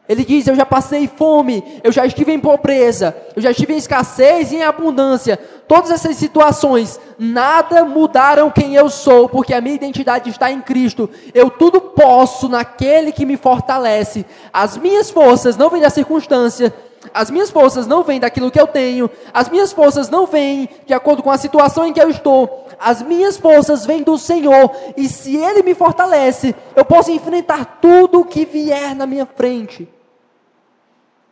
Ele 0.09 0.25
diz: 0.25 0.47
Eu 0.47 0.55
já 0.55 0.67
passei 0.67 1.07
fome, 1.07 1.81
eu 1.83 1.93
já 1.93 2.05
estive 2.05 2.33
em 2.33 2.41
pobreza, 2.41 3.17
eu 3.37 3.43
já 3.43 3.51
estive 3.51 3.75
em 3.75 3.79
escassez 3.79 4.53
e 4.53 4.57
em 4.57 4.63
abundância. 4.63 5.39
Todas 5.69 5.91
essas 5.91 6.17
situações, 6.17 7.01
nada 7.19 7.85
mudaram 7.85 8.51
quem 8.51 8.75
eu 8.75 8.91
sou, 8.91 9.29
porque 9.29 9.55
a 9.55 9.61
minha 9.61 9.75
identidade 9.75 10.29
está 10.29 10.51
em 10.51 10.61
Cristo. 10.61 11.09
Eu 11.33 11.51
tudo 11.51 11.81
posso 11.81 12.49
naquele 12.49 13.13
que 13.13 13.25
me 13.25 13.37
fortalece. 13.37 14.27
As 14.53 14.77
minhas 14.77 15.11
forças 15.11 15.57
não 15.57 15.71
vêm 15.71 15.81
da 15.81 15.91
circunstância, 15.91 16.75
as 17.13 17.31
minhas 17.31 17.51
forças 17.51 17.87
não 17.87 18.03
vêm 18.03 18.21
daquilo 18.21 18.51
que 18.51 18.61
eu 18.61 18.67
tenho, 18.67 19.11
as 19.33 19.49
minhas 19.49 19.73
forças 19.73 20.09
não 20.09 20.27
vêm 20.27 20.69
de 20.87 20.95
acordo 20.95 21.23
com 21.23 21.31
a 21.31 21.39
situação 21.39 21.87
em 21.87 21.93
que 21.93 22.01
eu 22.01 22.11
estou, 22.11 22.69
as 22.79 23.03
minhas 23.03 23.37
forças 23.37 23.85
vêm 23.87 24.03
do 24.03 24.19
Senhor, 24.19 24.71
e 24.97 25.09
se 25.09 25.37
Ele 25.37 25.63
me 25.63 25.75
fortalece, 25.75 26.55
eu 26.77 26.85
posso 26.85 27.11
enfrentar 27.11 27.79
tudo 27.81 28.21
o 28.21 28.25
que 28.25 28.45
vier 28.45 28.95
na 28.95 29.07
minha 29.07 29.27
frente. 29.27 29.89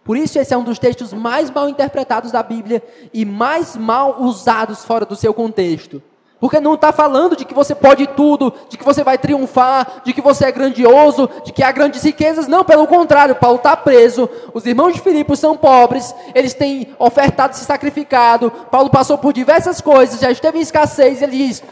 Por 0.03 0.17
isso, 0.17 0.39
esse 0.39 0.53
é 0.53 0.57
um 0.57 0.65
dos 0.65 0.79
textos 0.79 1.13
mais 1.13 1.51
mal 1.51 1.69
interpretados 1.69 2.33
da 2.33 2.43
Bíblia 2.43 2.83
e 3.13 3.25
mais 3.25 3.77
mal 3.77 4.21
usados 4.23 4.85
fora 4.85 5.05
do 5.05 5.15
seu 5.15 5.33
contexto. 5.33 6.03
Porque 6.41 6.59
não 6.59 6.75
está 6.75 6.91
falando 6.91 7.37
de 7.37 7.45
que 7.45 7.53
você 7.53 7.75
pode 7.75 8.07
tudo, 8.07 8.53
de 8.71 8.79
que 8.79 8.85
você 8.85 9.05
vai 9.05 9.19
triunfar, 9.19 10.01
de 10.03 10.15
que 10.15 10.23
você 10.23 10.47
é 10.47 10.53
grandioso, 10.53 11.29
de 11.45 11.53
que 11.53 11.63
há 11.63 11.71
grandes 11.71 12.03
riquezas. 12.03 12.49
Não, 12.49 12.65
pelo 12.65 12.87
contrário, 12.87 13.37
Paulo 13.37 13.59
está 13.59 13.77
preso. 13.77 14.29
Os 14.55 14.65
irmãos 14.65 14.95
de 14.95 15.01
Filipos 15.01 15.39
são 15.39 15.55
pobres, 15.55 16.15
eles 16.35 16.55
têm 16.55 16.95
ofertado 16.99 17.55
se 17.55 17.65
sacrificado. 17.67 18.51
Paulo 18.71 18.89
passou 18.89 19.19
por 19.19 19.35
diversas 19.35 19.83
coisas, 19.83 20.19
já 20.19 20.31
esteve 20.31 20.59
em 20.59 20.63
escassez. 20.63 21.21
Ele 21.21 21.37
diz: 21.37 21.63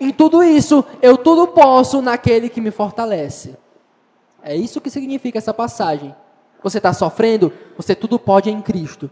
em 0.00 0.10
tudo 0.10 0.42
isso, 0.42 0.84
eu 1.00 1.16
tudo 1.16 1.46
posso 1.46 2.02
naquele 2.02 2.48
que 2.48 2.60
me 2.60 2.72
fortalece. 2.72 3.54
É 4.42 4.56
isso 4.56 4.80
que 4.80 4.90
significa 4.90 5.38
essa 5.38 5.54
passagem. 5.54 6.12
Você 6.60 6.78
está 6.78 6.92
sofrendo, 6.92 7.52
você 7.76 7.94
tudo 7.94 8.18
pode 8.18 8.50
em 8.50 8.60
Cristo. 8.60 9.08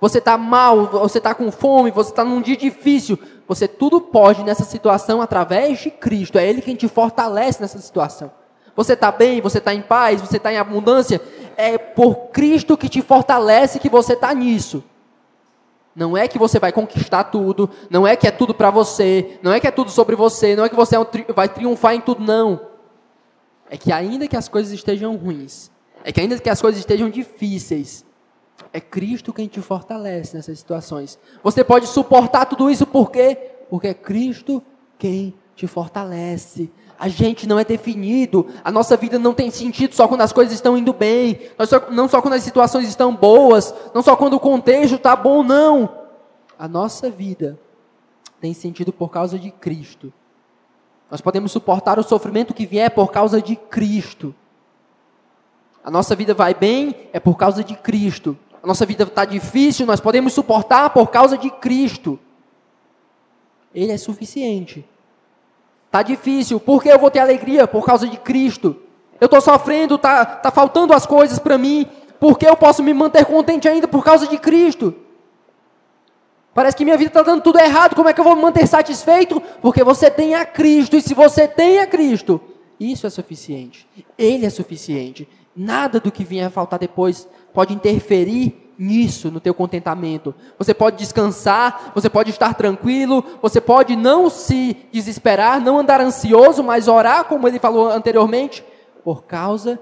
Você 0.00 0.18
está 0.18 0.36
mal, 0.36 0.86
você 0.86 1.18
está 1.18 1.34
com 1.34 1.50
fome, 1.50 1.90
você 1.90 2.10
está 2.10 2.24
num 2.24 2.40
dia 2.40 2.56
difícil. 2.56 3.18
Você 3.48 3.66
tudo 3.66 4.00
pode 4.00 4.42
nessa 4.42 4.64
situação 4.64 5.22
através 5.22 5.78
de 5.78 5.90
Cristo. 5.90 6.38
É 6.38 6.46
Ele 6.46 6.60
quem 6.60 6.76
te 6.76 6.88
fortalece 6.88 7.60
nessa 7.60 7.78
situação. 7.78 8.30
Você 8.74 8.92
está 8.92 9.10
bem, 9.10 9.40
você 9.40 9.56
está 9.58 9.72
em 9.72 9.80
paz, 9.80 10.20
você 10.20 10.36
está 10.36 10.52
em 10.52 10.58
abundância. 10.58 11.20
É 11.56 11.78
por 11.78 12.28
Cristo 12.28 12.76
que 12.76 12.90
te 12.90 13.00
fortalece 13.00 13.78
que 13.78 13.88
você 13.88 14.12
está 14.12 14.34
nisso. 14.34 14.84
Não 15.94 16.14
é 16.14 16.28
que 16.28 16.38
você 16.38 16.58
vai 16.58 16.72
conquistar 16.72 17.24
tudo, 17.24 17.70
não 17.88 18.06
é 18.06 18.14
que 18.14 18.28
é 18.28 18.30
tudo 18.30 18.52
para 18.52 18.70
você, 18.70 19.38
não 19.42 19.50
é 19.50 19.58
que 19.58 19.66
é 19.66 19.70
tudo 19.70 19.90
sobre 19.90 20.14
você, 20.14 20.54
não 20.54 20.66
é 20.66 20.68
que 20.68 20.76
você 20.76 20.94
é 20.94 21.32
vai 21.34 21.48
triunfar 21.48 21.94
em 21.94 22.02
tudo, 22.02 22.22
não. 22.22 22.60
É 23.70 23.78
que 23.78 23.90
ainda 23.90 24.28
que 24.28 24.36
as 24.36 24.46
coisas 24.46 24.70
estejam 24.70 25.16
ruins, 25.16 25.70
é 26.04 26.12
que 26.12 26.20
ainda 26.20 26.38
que 26.38 26.50
as 26.50 26.60
coisas 26.60 26.78
estejam 26.78 27.08
difíceis, 27.08 28.04
é 28.76 28.80
Cristo 28.80 29.32
quem 29.32 29.48
te 29.48 29.62
fortalece 29.62 30.36
nessas 30.36 30.58
situações. 30.58 31.18
Você 31.42 31.64
pode 31.64 31.86
suportar 31.86 32.44
tudo 32.44 32.70
isso 32.70 32.84
por 32.84 33.10
quê? 33.10 33.52
Porque 33.70 33.88
é 33.88 33.94
Cristo 33.94 34.62
quem 34.98 35.34
te 35.54 35.66
fortalece. 35.66 36.70
A 36.98 37.08
gente 37.08 37.46
não 37.46 37.58
é 37.58 37.64
definido, 37.64 38.46
a 38.62 38.70
nossa 38.70 38.94
vida 38.94 39.18
não 39.18 39.32
tem 39.32 39.50
sentido 39.50 39.94
só 39.94 40.06
quando 40.06 40.20
as 40.20 40.32
coisas 40.32 40.52
estão 40.52 40.76
indo 40.76 40.92
bem, 40.92 41.40
não 41.90 42.06
só 42.06 42.20
quando 42.20 42.34
as 42.34 42.42
situações 42.42 42.86
estão 42.86 43.16
boas, 43.16 43.74
não 43.94 44.02
só 44.02 44.14
quando 44.14 44.34
o 44.34 44.40
contexto 44.40 44.96
está 44.96 45.16
bom, 45.16 45.42
não. 45.42 45.88
A 46.58 46.68
nossa 46.68 47.08
vida 47.08 47.58
tem 48.42 48.52
sentido 48.52 48.92
por 48.92 49.08
causa 49.08 49.38
de 49.38 49.50
Cristo. 49.50 50.12
Nós 51.10 51.22
podemos 51.22 51.50
suportar 51.50 51.98
o 51.98 52.02
sofrimento 52.02 52.52
que 52.52 52.66
vier 52.66 52.90
por 52.90 53.10
causa 53.10 53.40
de 53.40 53.56
Cristo. 53.56 54.34
A 55.82 55.90
nossa 55.90 56.14
vida 56.14 56.34
vai 56.34 56.52
bem 56.52 57.08
é 57.12 57.20
por 57.20 57.36
causa 57.36 57.64
de 57.64 57.74
Cristo 57.74 58.36
a 58.66 58.74
nossa 58.74 58.84
vida 58.84 59.04
está 59.04 59.24
difícil, 59.24 59.86
nós 59.86 60.00
podemos 60.00 60.32
suportar 60.32 60.90
por 60.90 61.08
causa 61.08 61.38
de 61.38 61.48
Cristo. 61.48 62.18
Ele 63.72 63.92
é 63.92 63.96
suficiente. 63.96 64.84
Está 65.86 66.02
difícil, 66.02 66.58
por 66.58 66.82
que 66.82 66.88
eu 66.88 66.98
vou 66.98 67.08
ter 67.08 67.20
alegria? 67.20 67.68
Por 67.68 67.86
causa 67.86 68.08
de 68.08 68.16
Cristo. 68.16 68.74
Eu 69.20 69.26
estou 69.26 69.40
sofrendo, 69.40 69.94
está 69.94 70.26
tá 70.26 70.50
faltando 70.50 70.92
as 70.92 71.06
coisas 71.06 71.38
para 71.38 71.56
mim, 71.56 71.86
por 72.18 72.36
que 72.36 72.44
eu 72.44 72.56
posso 72.56 72.82
me 72.82 72.92
manter 72.92 73.24
contente 73.24 73.68
ainda? 73.68 73.86
Por 73.86 74.02
causa 74.02 74.26
de 74.26 74.36
Cristo. 74.36 74.92
Parece 76.52 76.76
que 76.76 76.84
minha 76.84 76.96
vida 76.96 77.10
está 77.10 77.22
dando 77.22 77.42
tudo 77.42 77.60
errado, 77.60 77.94
como 77.94 78.08
é 78.08 78.12
que 78.12 78.18
eu 78.20 78.24
vou 78.24 78.34
me 78.34 78.42
manter 78.42 78.66
satisfeito? 78.66 79.40
Porque 79.62 79.84
você 79.84 80.10
tem 80.10 80.34
a 80.34 80.44
Cristo, 80.44 80.96
e 80.96 81.00
se 81.00 81.14
você 81.14 81.46
tem 81.46 81.78
a 81.78 81.86
Cristo, 81.86 82.40
isso 82.80 83.06
é 83.06 83.10
suficiente. 83.10 83.86
Ele 84.18 84.44
é 84.44 84.50
suficiente. 84.50 85.28
Nada 85.54 86.00
do 86.00 86.10
que 86.10 86.24
vier 86.24 86.48
a 86.48 86.50
faltar 86.50 86.80
depois 86.80 87.28
pode 87.56 87.72
interferir 87.72 88.70
nisso, 88.78 89.30
no 89.30 89.40
teu 89.40 89.54
contentamento. 89.54 90.34
Você 90.58 90.74
pode 90.74 90.98
descansar, 90.98 91.90
você 91.94 92.10
pode 92.10 92.28
estar 92.28 92.52
tranquilo, 92.52 93.24
você 93.40 93.62
pode 93.62 93.96
não 93.96 94.28
se 94.28 94.76
desesperar, 94.92 95.58
não 95.58 95.78
andar 95.78 96.02
ansioso, 96.02 96.62
mas 96.62 96.86
orar, 96.86 97.24
como 97.24 97.48
ele 97.48 97.58
falou 97.58 97.88
anteriormente, 97.88 98.62
por 99.02 99.24
causa 99.24 99.80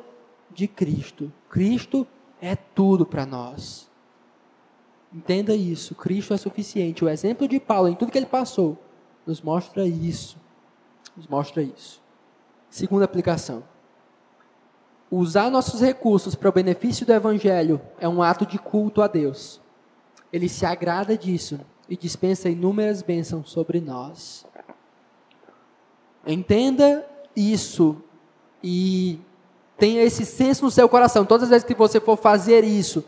de 0.53 0.69
Cristo. 0.69 1.33
Cristo 1.51 2.07
é 2.41 2.55
tudo 2.55 3.05
para 3.05 3.27
nós. 3.27 3.91
Entenda 5.13 5.53
isso, 5.53 5.97
Cristo 5.97 6.33
é 6.33 6.37
suficiente. 6.37 7.05
O 7.05 7.09
exemplo 7.09 7.49
de 7.49 7.59
Paulo 7.59 7.89
em 7.89 7.97
tudo 7.97 8.13
que 8.13 8.19
ele 8.19 8.25
passou 8.25 8.79
nos 9.27 9.43
mostra 9.43 9.85
isso. 9.85 10.37
Nos 11.17 11.27
mostra 11.27 11.61
isso. 11.61 12.01
Segunda 12.71 13.05
aplicação. 13.05 13.65
Usar 15.17 15.49
nossos 15.49 15.81
recursos 15.81 16.35
para 16.35 16.49
o 16.49 16.53
benefício 16.53 17.07
do 17.07 17.13
Evangelho 17.13 17.81
é 18.01 18.09
um 18.09 18.21
ato 18.21 18.45
de 18.45 18.59
culto 18.59 19.01
a 19.01 19.07
Deus. 19.07 19.61
Ele 20.33 20.49
se 20.49 20.67
agrada 20.67 21.17
disso 21.17 21.61
e 21.89 21.97
dispensa 21.97 22.49
inúmeras 22.49 23.01
bênçãos 23.01 23.49
sobre 23.49 23.81
nós. 23.81 24.45
Entenda 26.27 27.07
isso 27.37 27.97
e 28.61 29.21
tenha 29.79 30.03
esse 30.03 30.27
senso 30.27 30.65
no 30.65 30.71
seu 30.73 30.89
coração. 30.89 31.25
Todas 31.25 31.45
as 31.45 31.51
vezes 31.51 31.65
que 31.65 31.77
você 31.77 32.01
for 32.01 32.17
fazer 32.17 32.65
isso, 32.65 33.05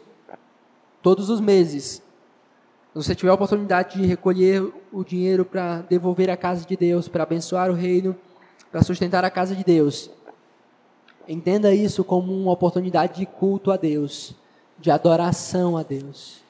todos 1.02 1.28
os 1.28 1.40
meses, 1.40 1.94
se 1.94 2.02
você 2.94 3.16
tiver 3.16 3.32
a 3.32 3.34
oportunidade 3.34 4.00
de 4.00 4.06
recolher 4.06 4.62
o 4.92 5.02
dinheiro 5.02 5.44
para 5.44 5.78
devolver 5.80 6.30
a 6.30 6.36
casa 6.36 6.64
de 6.64 6.76
Deus, 6.76 7.08
para 7.08 7.24
abençoar 7.24 7.68
o 7.68 7.74
reino, 7.74 8.14
para 8.70 8.84
sustentar 8.84 9.24
a 9.24 9.30
casa 9.30 9.56
de 9.56 9.64
Deus, 9.64 10.08
Entenda 11.28 11.74
isso 11.74 12.04
como 12.04 12.32
uma 12.32 12.52
oportunidade 12.52 13.18
de 13.18 13.26
culto 13.26 13.72
a 13.72 13.76
Deus, 13.76 14.34
de 14.78 14.90
adoração 14.90 15.76
a 15.76 15.82
Deus. 15.82 16.44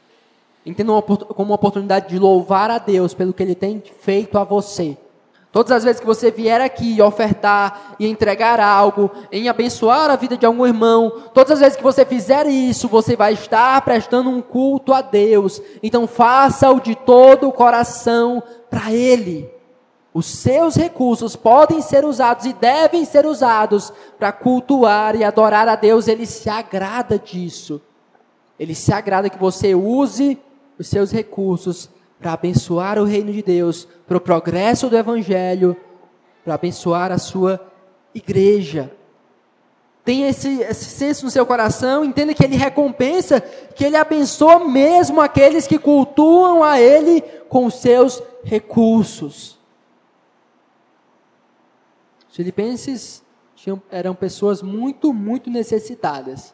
Entenda 0.65 0.93
como 1.01 1.51
uma 1.51 1.55
oportunidade 1.55 2.09
de 2.09 2.19
louvar 2.19 2.71
a 2.71 2.79
Deus 2.79 3.15
pelo 3.15 3.33
que 3.33 3.43
Ele 3.43 3.55
tem 3.55 3.83
feito 4.01 4.37
a 4.37 4.45
você. 4.45 4.99
Todas 5.51 5.73
as 5.73 5.85
vezes 5.85 6.01
que 6.01 6.07
você 6.07 6.31
vier 6.31 6.61
aqui 6.61 7.01
ofertar 7.01 7.95
e 7.99 8.07
entregar 8.07 8.61
algo, 8.61 9.11
em 9.33 9.49
abençoar 9.49 10.11
a 10.11 10.17
vida 10.17 10.37
de 10.37 10.45
algum 10.45 10.67
irmão, 10.67 11.11
todas 11.33 11.53
as 11.53 11.61
vezes 11.61 11.77
que 11.77 11.83
você 11.83 12.05
fizer 12.05 12.47
isso, 12.47 12.89
você 12.89 13.17
vai 13.17 13.33
estar 13.33 13.81
prestando 13.81 14.29
um 14.29 14.43
culto 14.43 14.93
a 14.93 15.01
Deus. 15.01 15.63
Então 15.83 16.07
faça-o 16.07 16.79
de 16.79 16.95
todo 16.95 17.49
o 17.49 17.53
coração 17.53 18.43
para 18.69 18.93
Ele. 18.93 19.49
Os 20.17 20.25
seus 20.25 20.77
recursos 20.77 21.37
podem 21.37 21.83
ser 21.83 22.03
usados 22.03 22.47
e 22.47 22.55
devem 22.55 23.05
ser 23.05 23.27
usados 23.27 23.93
para 24.19 24.33
cultuar 24.33 25.15
e 25.15 25.23
adorar 25.23 25.69
a 25.69 25.77
Deus. 25.77 26.09
Ele 26.09 26.25
se 26.25 26.49
agrada 26.49 27.19
disso. 27.19 27.83
Ele 28.59 28.75
se 28.75 28.95
agrada 28.95 29.29
que 29.29 29.39
você 29.39 29.75
use 29.75 30.39
os 30.79 30.89
seus 30.89 31.13
recursos 31.13 31.91
para 32.19 32.33
abençoar 32.33 32.99
o 32.99 33.05
reino 33.05 33.31
de 33.31 33.43
Deus, 33.43 33.87
para 34.09 34.17
o 34.17 34.21
progresso 34.21 34.89
do 34.89 34.97
Evangelho, 34.97 35.77
para 36.43 36.55
abençoar 36.55 37.13
a 37.13 37.19
sua 37.19 37.61
igreja. 38.15 38.91
Tenha 40.03 40.31
esse, 40.31 40.63
esse 40.63 40.87
senso 40.87 41.27
no 41.27 41.31
seu 41.31 41.45
coração, 41.45 42.03
entenda 42.03 42.33
que 42.33 42.43
Ele 42.43 42.57
recompensa, 42.57 43.39
que 43.39 43.85
Ele 43.85 43.99
abençoa 43.99 44.67
mesmo 44.67 45.21
aqueles 45.21 45.67
que 45.67 45.79
cultuam 45.79 46.65
a 46.65 46.81
Ele 46.81 47.21
com 47.51 47.69
seus 47.69 48.23
recursos. 48.43 49.56
Os 52.37 52.39
filipenses 52.39 53.25
tinham, 53.55 53.81
eram 53.91 54.15
pessoas 54.15 54.61
muito, 54.61 55.11
muito 55.11 55.49
necessitadas, 55.49 56.53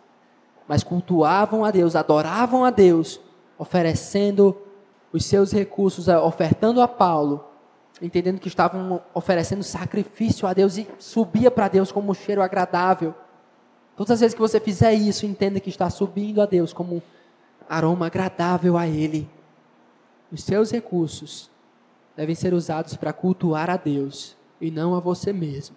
mas 0.69 0.85
cultuavam 0.85 1.65
a 1.65 1.73
Deus, 1.73 1.97
adoravam 1.97 2.65
a 2.65 2.71
Deus, 2.71 3.21
oferecendo 3.59 4.57
os 5.13 5.25
seus 5.25 5.51
recursos, 5.51 6.07
ofertando 6.07 6.81
a 6.81 6.87
Paulo, 6.87 7.45
entendendo 8.01 8.39
que 8.39 8.47
estavam 8.47 9.03
oferecendo 9.13 9.65
sacrifício 9.65 10.47
a 10.47 10.53
Deus 10.53 10.77
e 10.77 10.87
subia 11.01 11.51
para 11.51 11.67
Deus 11.67 11.91
como 11.91 12.13
um 12.13 12.15
cheiro 12.15 12.43
agradável. 12.43 13.13
Todas 13.97 14.13
as 14.13 14.21
vezes 14.21 14.35
que 14.35 14.41
você 14.41 14.61
fizer 14.61 14.95
isso, 14.95 15.27
entenda 15.27 15.59
que 15.59 15.69
está 15.69 15.91
subindo 15.91 16.41
a 16.41 16.47
Deus 16.47 16.73
como 16.73 16.95
um 16.95 17.03
aroma 17.69 18.07
agradável 18.07 18.79
a 18.79 18.87
Ele. 18.87 19.29
Os 20.31 20.45
seus 20.45 20.71
recursos 20.71 21.51
devem 22.17 22.37
ser 22.37 22.55
usados 22.55 22.95
para 22.95 23.13
cultuar 23.13 23.69
a 23.69 23.77
Deus 23.77 24.41
e 24.63 24.71
não 24.71 24.95
a 24.95 25.01
você 25.01 25.33
mesmo. 25.33 25.75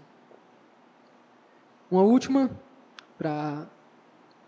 Uma 1.89 2.04
última, 2.04 2.52
para 3.17 3.65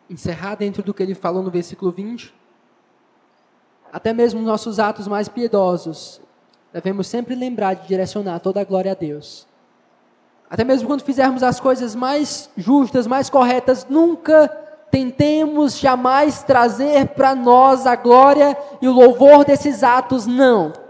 encerrar 0.07 0.53
dentro 0.55 0.83
do 0.83 0.93
que 0.93 1.01
ele 1.01 1.15
falou 1.15 1.41
no 1.41 1.49
versículo 1.49 1.91
20. 1.91 2.33
Até 3.91 4.13
mesmo 4.13 4.39
nossos 4.41 4.79
atos 4.79 5.07
mais 5.07 5.27
piedosos, 5.27 6.21
devemos 6.71 7.07
sempre 7.07 7.33
lembrar 7.33 7.73
de 7.73 7.87
direcionar 7.87 8.39
toda 8.39 8.61
a 8.61 8.63
glória 8.63 8.91
a 8.91 8.95
Deus. 8.95 9.47
Até 10.47 10.63
mesmo 10.63 10.87
quando 10.87 11.01
fizermos 11.01 11.41
as 11.41 11.59
coisas 11.59 11.95
mais 11.95 12.49
justas, 12.55 13.07
mais 13.07 13.31
corretas, 13.31 13.87
nunca 13.89 14.47
tentemos 14.91 15.79
jamais 15.79 16.43
trazer 16.43 17.07
para 17.09 17.33
nós 17.33 17.87
a 17.87 17.95
glória 17.95 18.55
e 18.81 18.87
o 18.87 18.93
louvor 18.93 19.43
desses 19.43 19.83
atos, 19.83 20.27
não. 20.27 20.86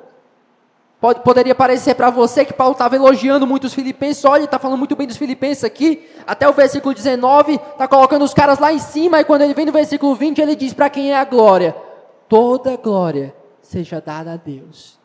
Pode, 0.99 1.21
poderia 1.21 1.53
parecer 1.53 1.93
para 1.93 2.09
você 2.09 2.43
que 2.43 2.53
Paulo 2.53 2.71
estava 2.71 2.95
elogiando 2.95 3.45
muito 3.45 3.65
os 3.65 3.73
filipenses, 3.73 4.25
olha, 4.25 4.45
está 4.45 4.57
falando 4.57 4.79
muito 4.79 4.95
bem 4.95 5.05
dos 5.05 5.17
filipenses 5.17 5.63
aqui, 5.63 6.09
até 6.25 6.49
o 6.49 6.53
versículo 6.53 6.93
19, 6.93 7.53
está 7.53 7.87
colocando 7.87 8.25
os 8.25 8.33
caras 8.33 8.57
lá 8.57 8.73
em 8.73 8.79
cima, 8.79 9.19
e 9.19 9.23
quando 9.23 9.43
ele 9.43 9.53
vem 9.53 9.67
no 9.67 9.71
versículo 9.71 10.15
20, 10.15 10.41
ele 10.41 10.55
diz 10.55 10.73
para 10.73 10.89
quem 10.89 11.11
é 11.11 11.17
a 11.17 11.23
glória: 11.23 11.75
toda 12.27 12.75
glória 12.77 13.35
seja 13.61 14.01
dada 14.01 14.33
a 14.33 14.37
Deus. 14.37 14.97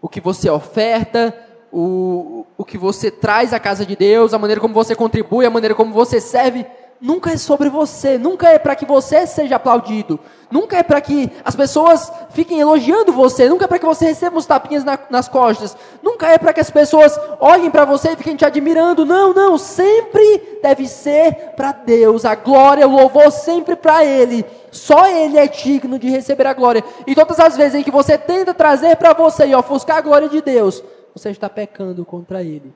O 0.00 0.08
que 0.08 0.20
você 0.20 0.50
oferta, 0.50 1.32
o, 1.72 2.44
o 2.56 2.64
que 2.64 2.76
você 2.76 3.12
traz 3.12 3.52
à 3.52 3.60
casa 3.60 3.86
de 3.86 3.94
Deus, 3.94 4.34
a 4.34 4.38
maneira 4.38 4.60
como 4.60 4.74
você 4.74 4.96
contribui, 4.96 5.46
a 5.46 5.50
maneira 5.50 5.76
como 5.76 5.92
você 5.92 6.20
serve, 6.20 6.66
nunca 7.00 7.30
é 7.30 7.36
sobre 7.36 7.68
você, 7.68 8.18
nunca 8.18 8.48
é 8.48 8.58
para 8.58 8.74
que 8.74 8.84
você 8.84 9.26
seja 9.26 9.56
aplaudido, 9.56 10.18
nunca 10.50 10.76
é 10.76 10.82
para 10.82 11.00
que 11.00 11.30
as 11.44 11.54
pessoas 11.54 12.10
fiquem 12.30 12.60
elogiando 12.60 13.12
você, 13.12 13.48
nunca 13.48 13.64
é 13.64 13.68
para 13.68 13.78
que 13.78 13.86
você 13.86 14.06
receba 14.06 14.36
uns 14.36 14.46
tapinhas 14.46 14.84
na, 14.84 14.98
nas 15.08 15.28
costas, 15.28 15.76
nunca 16.02 16.28
é 16.28 16.38
para 16.38 16.52
que 16.52 16.60
as 16.60 16.70
pessoas 16.70 17.18
olhem 17.38 17.70
para 17.70 17.84
você 17.84 18.12
e 18.12 18.16
fiquem 18.16 18.36
te 18.36 18.44
admirando. 18.44 19.06
Não, 19.06 19.32
não, 19.32 19.56
sempre 19.56 20.58
deve 20.60 20.88
ser 20.88 21.52
para 21.56 21.72
Deus, 21.72 22.24
a 22.24 22.34
glória, 22.34 22.86
o 22.86 22.92
louvor 22.92 23.30
sempre 23.30 23.76
para 23.76 24.04
Ele. 24.04 24.44
Só 24.70 25.06
Ele 25.06 25.38
é 25.38 25.46
digno 25.46 25.98
de 25.98 26.10
receber 26.10 26.46
a 26.46 26.54
glória. 26.54 26.84
E 27.06 27.14
todas 27.14 27.38
as 27.38 27.56
vezes 27.56 27.76
em 27.76 27.82
que 27.82 27.90
você 27.90 28.18
tenta 28.18 28.52
trazer 28.52 28.96
para 28.96 29.12
você 29.12 29.46
e 29.46 29.54
ofuscar 29.54 29.98
a 29.98 30.02
glória 30.02 30.28
de 30.28 30.42
Deus, 30.42 30.82
você 31.14 31.30
está 31.30 31.48
pecando 31.48 32.04
contra 32.04 32.42
Ele. 32.42 32.72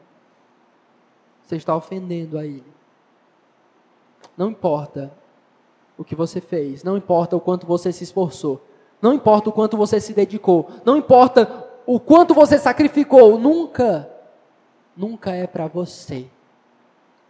Você 1.45 1.57
está 1.57 1.77
ofendendo 1.77 2.39
a 2.39 2.45
Ele. 2.45 2.72
Não 4.43 4.51
importa 4.51 5.13
o 5.97 6.03
que 6.03 6.17
você 6.17 6.41
fez, 6.41 6.83
não 6.83 6.97
importa 6.97 7.37
o 7.37 7.41
quanto 7.41 7.65
você 7.65 7.93
se 7.93 8.03
esforçou, 8.03 8.61
não 9.01 9.15
importa 9.15 9.51
o 9.51 9.53
quanto 9.53 9.77
você 9.77 10.01
se 10.01 10.13
dedicou, 10.13 10.69
não 10.85 10.97
importa 10.97 11.65
o 11.87 12.01
quanto 12.01 12.35
você 12.35 12.59
sacrificou, 12.59 13.39
nunca, 13.39 14.11
nunca 14.97 15.31
é 15.31 15.47
para 15.47 15.69
você, 15.69 16.27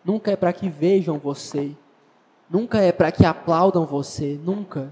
nunca 0.03 0.31
é 0.31 0.37
para 0.37 0.55
que 0.55 0.71
vejam 0.71 1.19
você, 1.19 1.77
nunca 2.49 2.81
é 2.81 2.91
para 2.91 3.13
que 3.13 3.27
aplaudam 3.27 3.85
você, 3.85 4.41
nunca. 4.43 4.91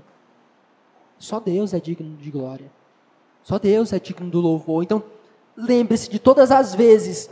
Só 1.19 1.41
Deus 1.41 1.73
é 1.73 1.81
digno 1.81 2.19
de 2.19 2.31
glória, 2.31 2.71
só 3.43 3.59
Deus 3.59 3.95
é 3.95 3.99
digno 3.99 4.29
do 4.29 4.43
louvor. 4.43 4.83
Então, 4.83 5.03
lembre-se 5.57 6.11
de 6.11 6.19
todas 6.19 6.51
as 6.51 6.75
vezes 6.75 7.31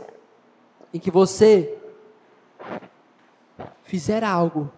em 0.91 0.99
que 0.99 1.11
você 1.11 1.77
fizer 3.83 4.23
algo, 4.23 4.71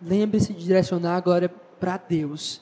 lembre-se 0.00 0.52
de 0.52 0.64
direcionar 0.64 1.16
a 1.16 1.20
glória 1.20 1.48
para 1.78 1.96
Deus. 1.96 2.60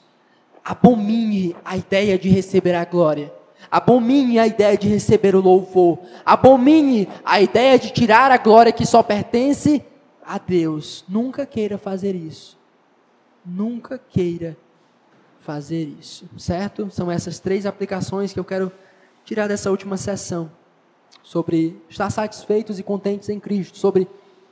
Abomine 0.63 1.55
a 1.63 1.77
ideia 1.77 2.17
de 2.17 2.29
receber 2.29 2.75
a 2.75 2.85
glória. 2.85 3.33
Abomine 3.71 4.39
a 4.39 4.47
ideia 4.47 4.77
de 4.77 4.87
receber 4.87 5.35
o 5.35 5.41
louvor. 5.41 5.99
Abomine 6.25 7.07
a 7.23 7.41
ideia 7.41 7.77
de 7.79 7.91
tirar 7.91 8.31
a 8.31 8.37
glória 8.37 8.71
que 8.71 8.85
só 8.85 9.01
pertence 9.01 9.83
a 10.25 10.37
Deus. 10.37 11.05
Nunca 11.07 11.45
queira 11.45 11.77
fazer 11.77 12.15
isso. 12.15 12.57
nunca 13.45 13.97
queira 13.97 14.57
fazer 15.39 15.87
isso, 15.97 16.25
certo? 16.37 16.91
São 16.91 17.09
essas 17.09 17.39
três 17.39 17.65
aplicações 17.65 18.33
que 18.33 18.39
eu 18.39 18.43
quero 18.43 18.69
tirar 19.23 19.47
dessa 19.47 19.71
última 19.71 19.95
sessão 19.95 20.51
sobre 21.23 21.81
estar 21.87 22.09
satisfeitos 22.09 22.77
e 22.77 22.83
contentes 22.83 23.29
em 23.29 23.39
Cristo, 23.39 23.77
sobre 23.77 24.05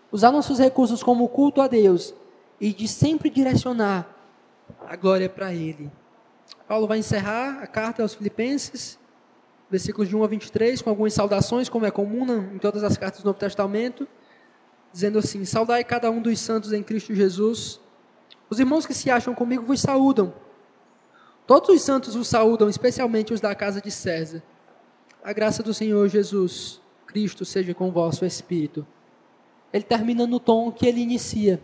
usar 0.09 0.31
nossos 0.31 0.59
recursos 0.59 1.03
como 1.03 1.27
culto 1.27 1.59
a 1.59 1.67
Deus 1.67 2.13
e 2.59 2.73
de 2.73 2.87
sempre 2.87 3.29
direcionar 3.29 4.07
a 4.87 4.95
glória 4.95 5.29
para 5.29 5.53
Ele. 5.53 5.91
Paulo 6.67 6.87
vai 6.87 6.99
encerrar 6.99 7.59
a 7.61 7.67
carta 7.67 8.01
aos 8.01 8.13
Filipenses, 8.13 8.99
versículos 9.69 10.09
de 10.09 10.15
1 10.15 10.23
a 10.23 10.27
23, 10.27 10.81
com 10.81 10.89
algumas 10.89 11.13
saudações, 11.13 11.69
como 11.69 11.85
é 11.85 11.91
comum 11.91 12.53
em 12.53 12.57
todas 12.57 12.83
as 12.83 12.97
cartas 12.97 13.21
do 13.21 13.25
Novo 13.25 13.39
Testamento, 13.39 14.07
dizendo 14.91 15.19
assim: 15.19 15.43
Saudai 15.45 15.83
cada 15.83 16.09
um 16.09 16.21
dos 16.21 16.39
santos 16.39 16.71
em 16.71 16.81
Cristo 16.81 17.13
Jesus. 17.13 17.79
Os 18.49 18.59
irmãos 18.59 18.85
que 18.85 18.93
se 18.93 19.09
acham 19.09 19.33
comigo 19.33 19.65
vos 19.65 19.81
saúdam. 19.81 20.33
Todos 21.47 21.69
os 21.69 21.81
santos 21.81 22.15
vos 22.15 22.27
saúdam, 22.27 22.69
especialmente 22.69 23.33
os 23.33 23.39
da 23.39 23.53
casa 23.53 23.81
de 23.81 23.91
César. 23.91 24.41
A 25.23 25.33
graça 25.33 25.61
do 25.61 25.73
Senhor 25.73 26.07
Jesus 26.07 26.81
Cristo 27.05 27.45
seja 27.45 27.73
com 27.73 27.89
o 27.89 27.91
vosso 27.91 28.25
espírito. 28.25 28.85
Ele 29.71 29.83
termina 29.83 30.25
no 30.25 30.39
tom 30.39 30.71
que 30.71 30.87
ele 30.87 31.01
inicia. 31.01 31.61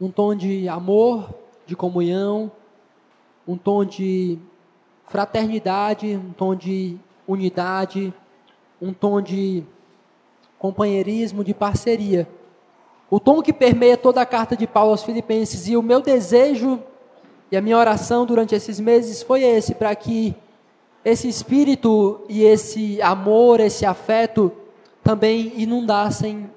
Um 0.00 0.10
tom 0.10 0.34
de 0.34 0.68
amor, 0.68 1.34
de 1.66 1.74
comunhão, 1.74 2.50
um 3.46 3.56
tom 3.56 3.84
de 3.84 4.38
fraternidade, 5.06 6.16
um 6.16 6.32
tom 6.32 6.54
de 6.54 6.96
unidade, 7.26 8.12
um 8.80 8.92
tom 8.92 9.20
de 9.20 9.64
companheirismo, 10.58 11.42
de 11.42 11.54
parceria. 11.54 12.28
O 13.10 13.18
tom 13.18 13.42
que 13.42 13.52
permeia 13.52 13.96
toda 13.96 14.20
a 14.20 14.26
carta 14.26 14.56
de 14.56 14.66
Paulo 14.66 14.90
aos 14.90 15.02
Filipenses 15.02 15.66
e 15.66 15.76
o 15.76 15.82
meu 15.82 16.00
desejo 16.00 16.80
e 17.50 17.56
a 17.56 17.62
minha 17.62 17.78
oração 17.78 18.26
durante 18.26 18.54
esses 18.54 18.78
meses 18.78 19.22
foi 19.22 19.42
esse, 19.42 19.74
para 19.74 19.94
que 19.96 20.36
esse 21.04 21.28
espírito 21.28 22.20
e 22.28 22.42
esse 22.42 23.00
amor, 23.00 23.60
esse 23.60 23.86
afeto 23.86 24.52
também 25.02 25.54
inundassem 25.56 26.50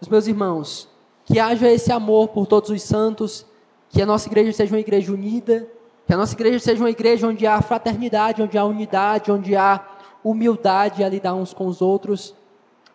os 0.00 0.08
meus 0.08 0.26
irmãos. 0.26 0.91
Que 1.32 1.40
haja 1.40 1.66
esse 1.72 1.90
amor 1.90 2.28
por 2.28 2.46
todos 2.46 2.68
os 2.68 2.82
santos, 2.82 3.46
que 3.88 4.02
a 4.02 4.04
nossa 4.04 4.28
igreja 4.28 4.52
seja 4.52 4.74
uma 4.74 4.80
igreja 4.80 5.10
unida, 5.10 5.66
que 6.06 6.12
a 6.12 6.16
nossa 6.18 6.34
igreja 6.34 6.58
seja 6.58 6.82
uma 6.82 6.90
igreja 6.90 7.26
onde 7.26 7.46
há 7.46 7.62
fraternidade, 7.62 8.42
onde 8.42 8.58
há 8.58 8.64
unidade, 8.66 9.32
onde 9.32 9.56
há 9.56 9.82
humildade 10.22 11.02
a 11.02 11.08
lidar 11.08 11.32
uns 11.32 11.54
com 11.54 11.66
os 11.66 11.80
outros, 11.80 12.34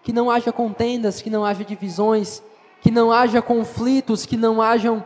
que 0.04 0.14
não 0.14 0.30
haja 0.30 0.52
contendas, 0.52 1.20
que 1.20 1.32
não 1.32 1.44
haja 1.44 1.64
divisões, 1.64 2.44
que 2.80 2.92
não 2.92 3.12
haja 3.12 3.42
conflitos, 3.42 4.24
que 4.24 4.38
não 4.38 4.62
hajam 4.62 5.04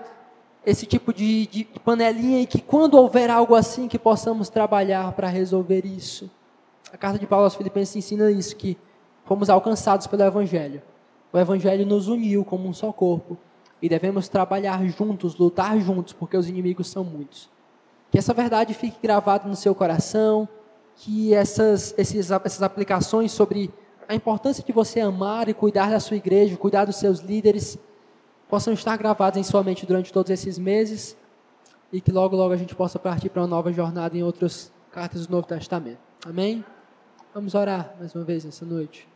esse 0.66 0.86
tipo 0.86 1.14
de, 1.14 1.48
de 1.48 1.64
panelinha 1.86 2.42
e 2.42 2.46
que 2.46 2.60
quando 2.60 2.96
houver 2.96 3.30
algo 3.30 3.56
assim 3.56 3.88
que 3.88 3.98
possamos 3.98 4.50
trabalhar 4.50 5.10
para 5.14 5.30
resolver 5.30 5.86
isso. 5.86 6.30
A 6.92 6.98
carta 6.98 7.18
de 7.18 7.26
Paulo 7.26 7.46
aos 7.46 7.56
Filipenses 7.56 7.96
ensina 7.96 8.30
isso, 8.30 8.58
que 8.58 8.78
fomos 9.24 9.50
alcançados 9.50 10.06
pelo 10.06 10.22
Evangelho. 10.22 10.82
O 11.34 11.38
Evangelho 11.38 11.86
nos 11.86 12.08
uniu 12.08 12.44
como 12.44 12.68
um 12.68 12.74
só 12.74 12.92
corpo 12.92 13.38
e 13.82 13.88
devemos 13.88 14.28
trabalhar 14.28 14.86
juntos, 14.86 15.36
lutar 15.36 15.80
juntos, 15.80 16.14
porque 16.14 16.38
os 16.38 16.48
inimigos 16.48 16.90
são 16.90 17.04
muitos. 17.04 17.50
Que 18.12 18.18
essa 18.18 18.34
verdade 18.34 18.74
fique 18.74 18.98
gravada 19.02 19.48
no 19.48 19.56
seu 19.56 19.74
coração, 19.74 20.48
que 20.96 21.34
essas, 21.34 21.96
esses, 21.98 22.30
essas 22.30 22.62
aplicações 22.62 23.32
sobre 23.32 23.74
a 24.08 24.14
importância 24.14 24.64
de 24.64 24.72
você 24.72 25.00
amar 25.00 25.48
e 25.48 25.54
cuidar 25.54 25.90
da 25.90 26.00
sua 26.00 26.18
igreja, 26.18 26.58
cuidar 26.58 26.86
dos 26.86 26.98
seus 26.98 27.20
líderes, 27.20 27.80
possam 28.50 28.74
estar 28.74 28.98
gravados 28.98 29.40
em 29.40 29.44
sua 29.44 29.64
mente 29.64 29.86
durante 29.86 30.12
todos 30.12 30.30
esses 30.30 30.60
meses 30.60 31.18
e 31.92 32.02
que 32.02 32.12
logo, 32.12 32.36
logo 32.36 32.54
a 32.54 32.58
gente 32.58 32.76
possa 32.76 33.00
partir 33.00 33.30
para 33.30 33.42
uma 33.42 33.48
nova 33.48 33.72
jornada 33.72 34.18
em 34.18 34.24
outras 34.24 34.72
cartas 34.92 35.26
do 35.26 35.32
Novo 35.32 35.48
Testamento. 35.48 36.00
Amém? 36.26 36.64
Vamos 37.34 37.56
orar 37.56 37.96
mais 37.98 38.14
uma 38.14 38.26
vez 38.26 38.44
nessa 38.44 38.66
noite. 38.66 39.11